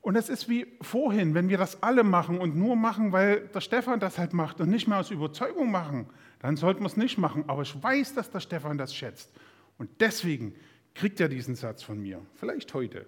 Und 0.00 0.16
es 0.16 0.30
ist 0.30 0.48
wie 0.48 0.66
vorhin, 0.80 1.34
wenn 1.34 1.50
wir 1.50 1.58
das 1.58 1.82
alle 1.82 2.02
machen 2.02 2.38
und 2.38 2.56
nur 2.56 2.74
machen, 2.74 3.12
weil 3.12 3.48
der 3.48 3.60
Stefan 3.60 4.00
das 4.00 4.16
halt 4.16 4.32
macht 4.32 4.62
und 4.62 4.70
nicht 4.70 4.88
mehr 4.88 4.98
aus 4.98 5.10
Überzeugung 5.10 5.70
machen, 5.70 6.06
dann 6.38 6.56
sollten 6.56 6.80
wir 6.80 6.86
es 6.86 6.96
nicht 6.96 7.18
machen. 7.18 7.44
Aber 7.48 7.60
ich 7.60 7.82
weiß, 7.82 8.14
dass 8.14 8.30
der 8.30 8.40
Stefan 8.40 8.78
das 8.78 8.94
schätzt. 8.94 9.30
Und 9.76 9.90
deswegen 10.00 10.54
kriegt 10.94 11.20
er 11.20 11.28
diesen 11.28 11.54
Satz 11.54 11.82
von 11.82 12.00
mir. 12.00 12.24
Vielleicht 12.36 12.72
heute. 12.72 13.04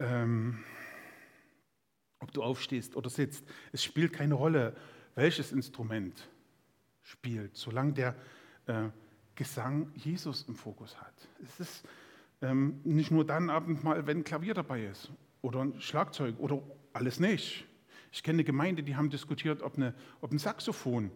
Ähm, 0.00 0.64
ob 2.18 2.32
du 2.32 2.42
aufstehst 2.42 2.96
oder 2.96 3.08
sitzt, 3.08 3.44
es 3.72 3.84
spielt 3.84 4.12
keine 4.12 4.34
Rolle, 4.34 4.76
welches 5.14 5.52
Instrument 5.52 6.28
spielt, 7.02 7.56
solange 7.56 7.92
der 7.92 8.16
äh, 8.66 8.88
Gesang 9.34 9.90
Jesus 9.94 10.42
im 10.48 10.54
Fokus 10.54 11.00
hat. 11.00 11.14
Es 11.42 11.60
ist 11.60 11.88
ähm, 12.42 12.80
nicht 12.84 13.10
nur 13.10 13.24
dann 13.24 13.50
Abendmahl, 13.50 14.06
wenn 14.06 14.24
Klavier 14.24 14.54
dabei 14.54 14.84
ist 14.84 15.10
oder 15.42 15.60
ein 15.60 15.80
Schlagzeug 15.80 16.38
oder 16.38 16.62
alles 16.92 17.20
nicht. 17.20 17.66
Ich 18.12 18.22
kenne 18.22 18.36
eine 18.36 18.44
Gemeinde, 18.44 18.82
die 18.82 18.96
haben 18.96 19.08
diskutiert, 19.08 19.62
ob, 19.62 19.76
eine, 19.76 19.94
ob 20.20 20.32
ein 20.32 20.38
Saxophon 20.38 21.10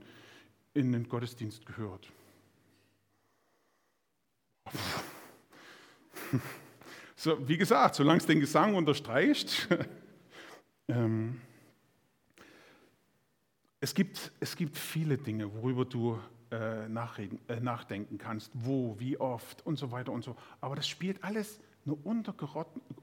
in 0.75 0.93
den 0.93 1.09
Gottesdienst 1.09 1.67
gehört. 1.67 2.11
So, 7.17 7.49
wie 7.49 7.57
gesagt, 7.57 7.95
solange 7.95 8.19
es 8.19 8.27
den 8.27 8.41
Gesang 8.41 8.75
unterstreicht. 8.75 9.69
ähm, 10.89 11.41
es 13.81 13.95
gibt, 13.95 14.33
es 14.41 14.57
gibt 14.57 14.77
viele 14.79 15.19
Dinge, 15.19 15.53
worüber 15.55 15.85
du 15.85 16.19
äh, 16.51 16.85
äh, 16.85 16.89
nachdenken 16.89 18.19
kannst, 18.19 18.51
wo, 18.55 18.99
wie 18.99 19.19
oft 19.19 19.67
und 19.67 19.77
so 19.77 19.91
weiter 19.91 20.13
und 20.13 20.25
so. 20.25 20.37
Aber 20.61 20.77
das 20.77 20.89
spielt 20.89 21.23
alles 21.23 21.61
eine 21.85 21.95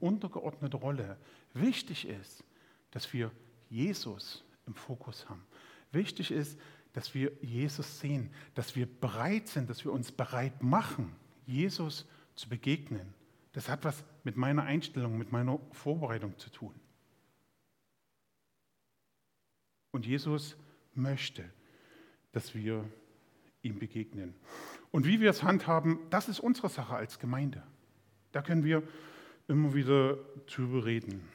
untergeordnete 0.00 0.76
Rolle. 0.76 1.16
Wichtig 1.54 2.08
ist, 2.08 2.44
dass 2.90 3.12
wir 3.12 3.30
Jesus 3.68 4.44
im 4.66 4.74
Fokus 4.74 5.28
haben. 5.28 5.44
Wichtig 5.92 6.30
ist, 6.30 6.58
dass 6.92 7.14
wir 7.14 7.30
Jesus 7.42 8.00
sehen, 8.00 8.30
dass 8.54 8.74
wir 8.74 8.86
bereit 8.86 9.48
sind, 9.48 9.70
dass 9.70 9.84
wir 9.84 9.92
uns 9.92 10.12
bereit 10.12 10.62
machen, 10.62 11.14
Jesus 11.46 12.06
zu 12.34 12.48
begegnen. 12.48 13.14
Das 13.52 13.68
hat 13.68 13.84
was 13.84 14.04
mit 14.24 14.36
meiner 14.36 14.64
Einstellung, 14.64 15.18
mit 15.18 15.30
meiner 15.30 15.58
Vorbereitung 15.72 16.38
zu 16.38 16.50
tun. 16.50 16.74
Und 19.90 20.06
Jesus 20.06 20.56
möchte, 20.94 21.44
dass 22.32 22.54
wir 22.54 22.88
ihm 23.60 23.78
begegnen. 23.78 24.34
Und 24.90 25.06
wie 25.06 25.20
wir 25.20 25.30
es 25.30 25.42
handhaben, 25.42 25.98
das 26.10 26.28
ist 26.28 26.40
unsere 26.40 26.68
Sache 26.68 26.94
als 26.94 27.18
Gemeinde. 27.18 27.62
Da 28.32 28.42
können 28.42 28.64
wir 28.64 28.82
immer 29.48 29.74
wieder 29.74 30.16
drüber 30.46 30.84
reden. 30.86 31.28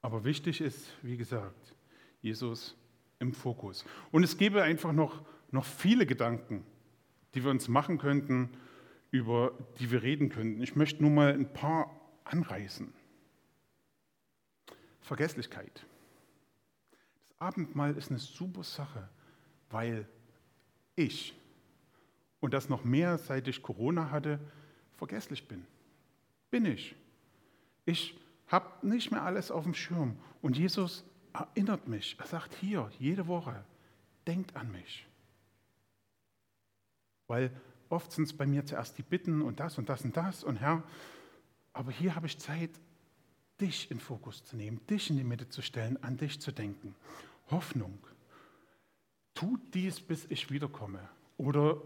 Aber 0.00 0.24
wichtig 0.24 0.60
ist, 0.60 0.92
wie 1.02 1.16
gesagt, 1.16 1.74
Jesus 2.20 2.76
im 3.18 3.32
Fokus. 3.32 3.84
Und 4.12 4.22
es 4.22 4.36
gäbe 4.36 4.62
einfach 4.62 4.92
noch, 4.92 5.24
noch 5.50 5.64
viele 5.64 6.06
Gedanken, 6.06 6.64
die 7.34 7.42
wir 7.42 7.50
uns 7.50 7.68
machen 7.68 7.98
könnten, 7.98 8.50
über 9.14 9.52
die 9.78 9.92
wir 9.92 10.02
reden 10.02 10.28
könnten. 10.28 10.60
Ich 10.60 10.74
möchte 10.74 11.00
nur 11.00 11.12
mal 11.12 11.32
ein 11.32 11.52
paar 11.52 11.88
anreißen. 12.24 12.92
Vergesslichkeit. 15.02 15.86
Abendmahl 17.38 17.96
ist 17.96 18.10
eine 18.10 18.18
super 18.18 18.64
Sache, 18.64 19.08
weil 19.70 20.08
ich, 20.96 21.32
und 22.40 22.54
das 22.54 22.68
noch 22.68 22.82
mehr 22.82 23.16
seit 23.18 23.46
ich 23.46 23.62
Corona 23.62 24.10
hatte, 24.10 24.40
vergesslich 24.96 25.46
bin. 25.46 25.64
Bin 26.50 26.66
ich. 26.66 26.96
Ich 27.84 28.18
habe 28.48 28.84
nicht 28.84 29.12
mehr 29.12 29.22
alles 29.22 29.52
auf 29.52 29.62
dem 29.62 29.74
Schirm. 29.74 30.18
Und 30.42 30.56
Jesus 30.58 31.04
erinnert 31.32 31.86
mich. 31.86 32.16
Er 32.18 32.26
sagt 32.26 32.52
hier, 32.54 32.90
jede 32.98 33.28
Woche, 33.28 33.64
denkt 34.26 34.56
an 34.56 34.72
mich. 34.72 35.06
Weil 37.28 37.52
oft 37.88 38.12
sind 38.12 38.24
es 38.24 38.32
bei 38.36 38.46
mir 38.46 38.64
zuerst 38.64 38.98
die 38.98 39.02
Bitten 39.02 39.42
und 39.42 39.60
das 39.60 39.78
und 39.78 39.88
das 39.88 40.04
und 40.04 40.16
das 40.16 40.44
und 40.44 40.56
Herr, 40.56 40.82
aber 41.72 41.90
hier 41.90 42.14
habe 42.14 42.26
ich 42.26 42.38
Zeit, 42.38 42.70
dich 43.60 43.90
in 43.90 44.00
Fokus 44.00 44.44
zu 44.44 44.56
nehmen, 44.56 44.84
dich 44.86 45.10
in 45.10 45.16
die 45.16 45.24
Mitte 45.24 45.48
zu 45.48 45.62
stellen, 45.62 46.02
an 46.02 46.16
dich 46.16 46.40
zu 46.40 46.52
denken. 46.52 46.94
Hoffnung. 47.50 47.98
Tut 49.34 49.60
dies, 49.74 50.00
bis 50.00 50.26
ich 50.30 50.50
wiederkomme. 50.50 51.08
Oder 51.36 51.80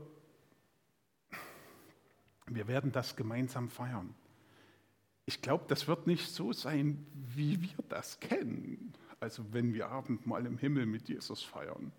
wir 2.46 2.68
werden 2.68 2.92
das 2.92 3.16
gemeinsam 3.16 3.68
feiern. 3.68 4.14
Ich 5.26 5.42
glaube, 5.42 5.64
das 5.68 5.88
wird 5.88 6.06
nicht 6.06 6.30
so 6.30 6.52
sein, 6.52 7.06
wie 7.12 7.60
wir 7.60 7.84
das 7.88 8.20
kennen. 8.20 8.94
Also 9.20 9.52
wenn 9.52 9.74
wir 9.74 9.88
Abendmahl 9.88 10.46
im 10.46 10.58
Himmel 10.58 10.86
mit 10.86 11.08
Jesus 11.08 11.42
feiern. 11.42 11.92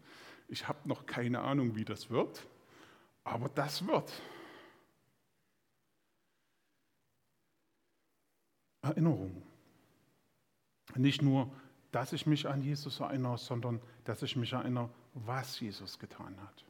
Ich 0.47 0.67
habe 0.67 0.87
noch 0.87 1.05
keine 1.05 1.41
Ahnung, 1.41 1.75
wie 1.75 1.85
das 1.85 2.09
wird, 2.09 2.47
aber 3.29 3.49
das 3.49 3.85
wird. 3.85 4.11
Erinnerung. 8.81 9.41
Nicht 10.95 11.21
nur, 11.21 11.51
dass 11.91 12.13
ich 12.13 12.25
mich 12.25 12.47
an 12.47 12.61
Jesus 12.61 12.99
erinnere, 12.99 13.37
sondern 13.37 13.79
dass 14.05 14.21
ich 14.23 14.35
mich 14.35 14.53
erinnere, 14.53 14.89
was 15.13 15.59
Jesus 15.59 15.99
getan 15.99 16.35
hat. 16.41 16.65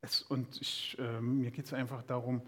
Es, 0.00 0.22
und 0.22 0.60
ich, 0.60 0.96
äh, 0.98 1.20
mir 1.20 1.50
geht 1.50 1.66
es 1.66 1.72
einfach 1.72 2.02
darum, 2.02 2.42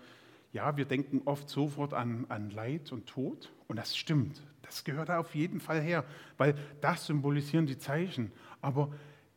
ja, 0.53 0.77
wir 0.77 0.87
denken 0.87 1.23
oft 1.27 1.49
sofort 1.49 1.93
an, 1.93 2.25
an 2.31 2.51
Leid 2.51 2.93
und 2.93 3.07
Tod 3.07 3.53
und 3.67 3.77
das 3.77 3.97
stimmt. 3.97 4.43
Das 4.63 4.85
gehört 4.85 5.11
auf 5.11 5.35
jeden 5.35 5.61
Fall 5.61 5.81
her, 5.81 6.05
weil 6.39 6.55
das 6.81 7.07
symbolisieren 7.07 7.67
die 7.67 7.79
Zeichen. 7.79 8.33
Aber 8.61 8.93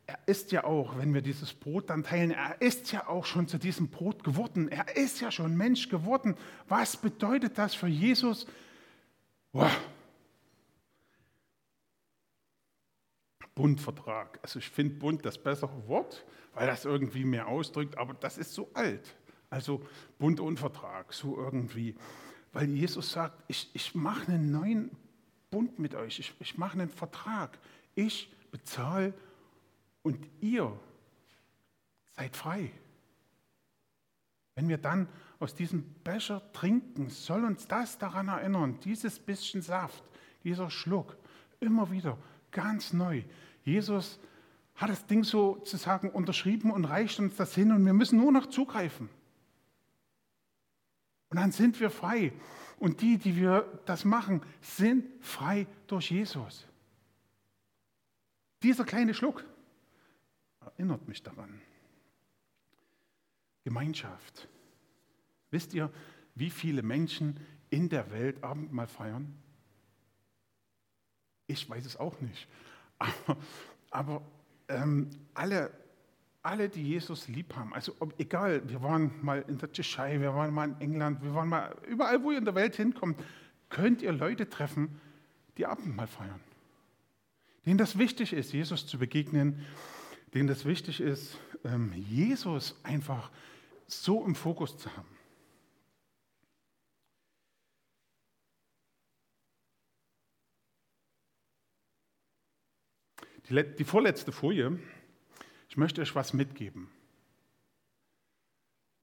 er 0.07 0.19
ist 0.25 0.51
ja 0.51 0.63
auch, 0.63 0.97
wenn 0.97 1.13
wir 1.13 1.21
dieses 1.21 1.53
Brot 1.53 1.89
dann 1.89 2.03
teilen, 2.03 2.31
er 2.31 2.61
ist 2.61 2.91
ja 2.91 3.07
auch 3.07 3.25
schon 3.25 3.47
zu 3.47 3.57
diesem 3.57 3.89
Brot 3.89 4.23
geworden. 4.23 4.67
Er 4.67 4.95
ist 4.97 5.21
ja 5.21 5.31
schon 5.31 5.55
Mensch 5.55 5.89
geworden. 5.89 6.35
Was 6.67 6.97
bedeutet 6.97 7.57
das 7.57 7.75
für 7.75 7.87
Jesus? 7.87 8.45
Boah. 9.51 9.71
Bundvertrag. 13.55 14.39
Also 14.41 14.59
ich 14.59 14.69
finde 14.69 14.95
Bund 14.95 15.25
das 15.25 15.37
bessere 15.37 15.87
Wort, 15.87 16.25
weil 16.53 16.67
das 16.67 16.85
irgendwie 16.85 17.25
mehr 17.25 17.47
ausdrückt, 17.47 17.97
aber 17.97 18.13
das 18.13 18.37
ist 18.37 18.53
so 18.53 18.69
alt. 18.73 19.15
Also 19.49 19.85
Bund 20.17 20.39
und 20.39 20.57
Vertrag, 20.57 21.13
so 21.13 21.37
irgendwie. 21.37 21.95
Weil 22.53 22.69
Jesus 22.69 23.11
sagt, 23.11 23.43
ich, 23.47 23.69
ich 23.73 23.93
mache 23.93 24.31
einen 24.31 24.51
neuen 24.51 24.91
Bund 25.51 25.79
mit 25.79 25.95
euch, 25.95 26.19
ich, 26.19 26.33
ich 26.39 26.57
mache 26.57 26.73
einen 26.73 26.89
Vertrag. 26.89 27.57
Ich 27.93 28.31
bezahle 28.51 29.13
und 30.03 30.27
ihr 30.39 30.77
seid 32.11 32.35
frei. 32.35 32.71
Wenn 34.55 34.67
wir 34.67 34.77
dann 34.77 35.07
aus 35.39 35.55
diesem 35.55 35.83
Becher 36.03 36.41
trinken, 36.53 37.09
soll 37.09 37.45
uns 37.45 37.67
das 37.67 37.97
daran 37.97 38.27
erinnern, 38.27 38.79
dieses 38.83 39.19
bisschen 39.19 39.61
Saft, 39.61 40.03
dieser 40.43 40.69
Schluck, 40.69 41.17
immer 41.59 41.89
wieder 41.91 42.17
ganz 42.51 42.93
neu. 42.93 43.23
Jesus 43.63 44.19
hat 44.75 44.89
das 44.89 45.05
Ding 45.05 45.23
sozusagen 45.23 46.09
unterschrieben 46.09 46.71
und 46.71 46.85
reicht 46.85 47.19
uns 47.19 47.35
das 47.35 47.53
hin 47.55 47.71
und 47.71 47.85
wir 47.85 47.93
müssen 47.93 48.19
nur 48.19 48.31
noch 48.31 48.47
zugreifen. 48.47 49.09
Und 51.29 51.37
dann 51.37 51.51
sind 51.51 51.79
wir 51.79 51.89
frei. 51.89 52.33
Und 52.77 53.01
die, 53.01 53.17
die 53.17 53.35
wir 53.35 53.81
das 53.85 54.05
machen, 54.05 54.41
sind 54.59 55.05
frei 55.23 55.67
durch 55.87 56.11
Jesus. 56.11 56.67
Dieser 58.63 58.83
kleine 58.83 59.13
Schluck 59.13 59.45
erinnert 60.62 61.08
mich 61.08 61.24
daran. 61.24 61.62
Gemeinschaft. 63.63 64.47
Wisst 65.50 65.74
ihr, 65.74 65.91
wie 66.36 66.50
viele 66.50 66.82
Menschen 66.82 67.39
in 67.69 67.89
der 67.89 68.10
Welt 68.12 68.43
Abendmahl 68.43 68.88
feiern? 68.88 69.38
Ich 71.47 71.69
weiß 71.69 71.86
es 71.86 71.97
auch 71.97 72.19
nicht. 72.21 72.47
Aber, 72.97 73.38
aber 73.89 74.21
ähm, 74.67 75.10
alle 75.34 75.71
alle, 76.43 76.69
die 76.69 76.82
Jesus 76.82 77.28
lieb 77.28 77.56
haben, 77.56 77.74
also 77.74 77.95
ob, 78.00 78.19
egal, 78.19 78.67
wir 78.67 78.82
waren 78.82 79.12
mal 79.21 79.43
in 79.47 79.58
der 79.58 79.71
Tschechei, 79.71 80.19
wir 80.19 80.34
waren 80.34 80.54
mal 80.54 80.69
in 80.69 80.82
England, 80.82 81.21
wir 81.21 81.36
waren 81.36 81.50
mal 81.50 81.76
überall, 81.88 82.24
wo 82.24 82.32
ihr 82.32 82.38
in 82.38 82.45
der 82.45 82.56
Welt 82.56 82.76
hinkommt, 82.76 83.19
könnt 83.69 84.02
ihr 84.02 84.12
Leute 84.12 84.50
treffen, 84.50 85.00
die 85.58 85.65
Abendmahl 85.65 86.08
feiern. 86.08 86.39
Denen 87.65 87.78
das 87.78 87.97
wichtig 87.97 88.34
ist, 88.34 88.54
Jesus 88.54 88.88
zu 88.88 88.97
begegnen, 88.97 89.63
denen 90.33 90.47
das 90.47 90.65
wichtig 90.65 91.01
ist, 91.01 91.37
ähm, 91.63 91.93
Jesus 91.93 92.79
einfach 92.83 93.31
so 93.87 94.25
im 94.25 94.35
Fokus 94.35 94.77
zu 94.77 94.95
haben. 94.95 95.17
Die, 103.49 103.75
die 103.75 103.83
vorletzte 103.83 104.31
Folie 104.31 104.79
ich 105.71 105.77
möchte 105.77 106.01
euch 106.01 106.13
was 106.15 106.33
mitgeben. 106.33 106.89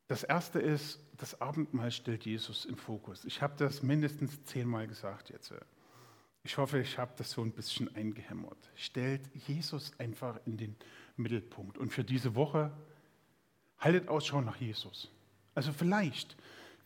Das 0.07 0.23
erste 0.23 0.59
ist, 0.59 1.01
das 1.17 1.41
Abendmahl 1.41 1.91
stellt 1.91 2.27
Jesus 2.27 2.67
im 2.67 2.77
Fokus. 2.77 3.25
Ich 3.25 3.41
habe 3.41 3.55
das 3.57 3.83
mindestens 3.83 4.45
zehnmal 4.45 4.87
gesagt 4.87 5.31
jetzt. 5.31 5.55
Ich 6.45 6.57
hoffe, 6.57 6.81
ich 6.81 6.97
habe 6.99 7.13
das 7.17 7.31
so 7.31 7.43
ein 7.43 7.53
bisschen 7.53 7.95
eingehämmert. 7.95 8.59
Stellt 8.75 9.23
Jesus 9.47 9.93
einfach 9.99 10.39
in 10.47 10.57
den 10.57 10.77
Mittelpunkt. 11.17 11.79
Und 11.79 11.93
für 11.93 12.05
diese 12.05 12.35
Woche 12.35 12.73
haltet 13.79 14.09
Ausschau 14.09 14.41
nach 14.41 14.57
Jesus. 14.57 15.11
Also 15.55 15.73
vielleicht, 15.73 16.37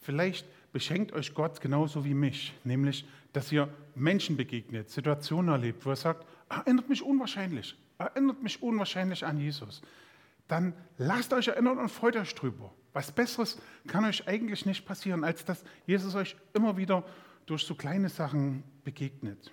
vielleicht 0.00 0.46
beschenkt 0.72 1.12
euch 1.12 1.34
Gott 1.34 1.60
genauso 1.60 2.04
wie 2.04 2.14
mich, 2.14 2.54
nämlich, 2.64 3.04
dass 3.32 3.52
ihr 3.52 3.68
Menschen 3.94 4.36
begegnet, 4.36 4.90
Situationen 4.90 5.52
erlebt, 5.52 5.84
wo 5.84 5.90
er 5.90 5.96
sagt, 5.96 6.26
erinnert 6.48 6.88
mich 6.88 7.02
unwahrscheinlich 7.02 7.76
erinnert 8.02 8.42
mich 8.42 8.62
unwahrscheinlich 8.62 9.24
an 9.24 9.38
Jesus, 9.38 9.82
dann 10.48 10.74
lasst 10.98 11.32
euch 11.32 11.48
erinnern 11.48 11.78
und 11.78 11.88
freut 11.88 12.16
euch 12.16 12.34
drüber. 12.34 12.72
Was 12.92 13.10
Besseres 13.10 13.58
kann 13.86 14.04
euch 14.04 14.28
eigentlich 14.28 14.66
nicht 14.66 14.84
passieren, 14.84 15.24
als 15.24 15.44
dass 15.44 15.64
Jesus 15.86 16.14
euch 16.14 16.36
immer 16.52 16.76
wieder 16.76 17.04
durch 17.46 17.64
so 17.64 17.74
kleine 17.74 18.08
Sachen 18.08 18.62
begegnet. 18.84 19.52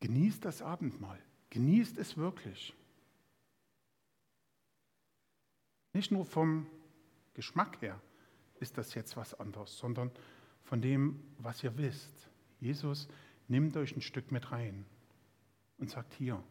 Genießt 0.00 0.44
das 0.44 0.62
Abendmahl. 0.62 1.20
Genießt 1.50 1.98
es 1.98 2.16
wirklich. 2.16 2.74
Nicht 5.92 6.10
nur 6.10 6.24
vom 6.24 6.66
Geschmack 7.34 7.80
her 7.82 8.00
ist 8.60 8.78
das 8.78 8.94
jetzt 8.94 9.16
was 9.16 9.34
anderes, 9.34 9.76
sondern 9.76 10.10
von 10.62 10.80
dem, 10.80 11.22
was 11.38 11.62
ihr 11.62 11.76
wisst. 11.76 12.28
Jesus 12.60 13.08
nimmt 13.48 13.76
euch 13.76 13.96
ein 13.96 14.02
Stück 14.02 14.30
mit 14.30 14.52
rein 14.52 14.84
und 15.78 15.90
sagt, 15.90 16.14
hier, 16.14 16.42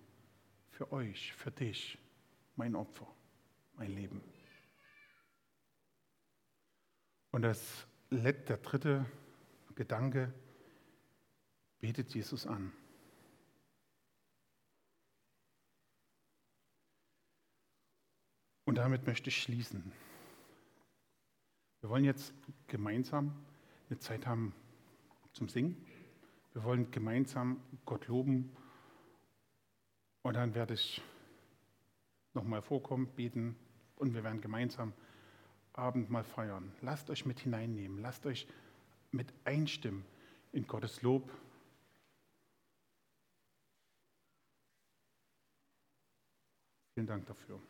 für 0.71 0.91
euch, 0.91 1.33
für 1.33 1.51
dich, 1.51 1.97
mein 2.55 2.75
Opfer, 2.75 3.07
mein 3.75 3.91
Leben. 3.91 4.21
Und 7.31 7.43
das, 7.43 7.85
der 8.10 8.58
dritte 8.58 9.06
Gedanke, 9.76 10.34
betet 11.80 12.13
Jesus 12.13 12.48
an. 12.48 12.72
Und 18.65 18.78
damit 18.78 19.08
möchte 19.08 19.30
ich 19.30 19.41
schließen. 19.41 19.91
Wir 21.82 21.89
wollen 21.89 22.04
jetzt 22.04 22.34
gemeinsam 22.67 23.34
eine 23.89 24.00
Zeit 24.00 24.26
haben 24.26 24.54
zum 25.32 25.48
Singen. 25.48 25.86
Wir 26.54 26.63
wollen 26.63 26.91
gemeinsam 26.91 27.62
Gott 27.86 28.08
loben 28.08 28.52
und 30.24 30.34
dann 30.34 30.56
werde 30.56 30.74
ich 30.74 31.02
nochmal 32.34 32.62
vorkommen, 32.62 33.08
beten 33.15 33.56
und 33.96 34.13
wir 34.13 34.24
werden 34.24 34.41
gemeinsam 34.41 34.93
Abendmahl 35.77 36.23
feiern. 36.23 36.71
Lasst 36.81 37.09
euch 37.09 37.25
mit 37.25 37.39
hineinnehmen, 37.39 37.99
lasst 37.99 38.25
euch 38.25 38.47
mit 39.11 39.33
einstimmen 39.45 40.03
in 40.51 40.65
Gottes 40.67 41.01
Lob. 41.01 41.31
Vielen 46.95 47.07
Dank 47.07 47.27
dafür. 47.27 47.61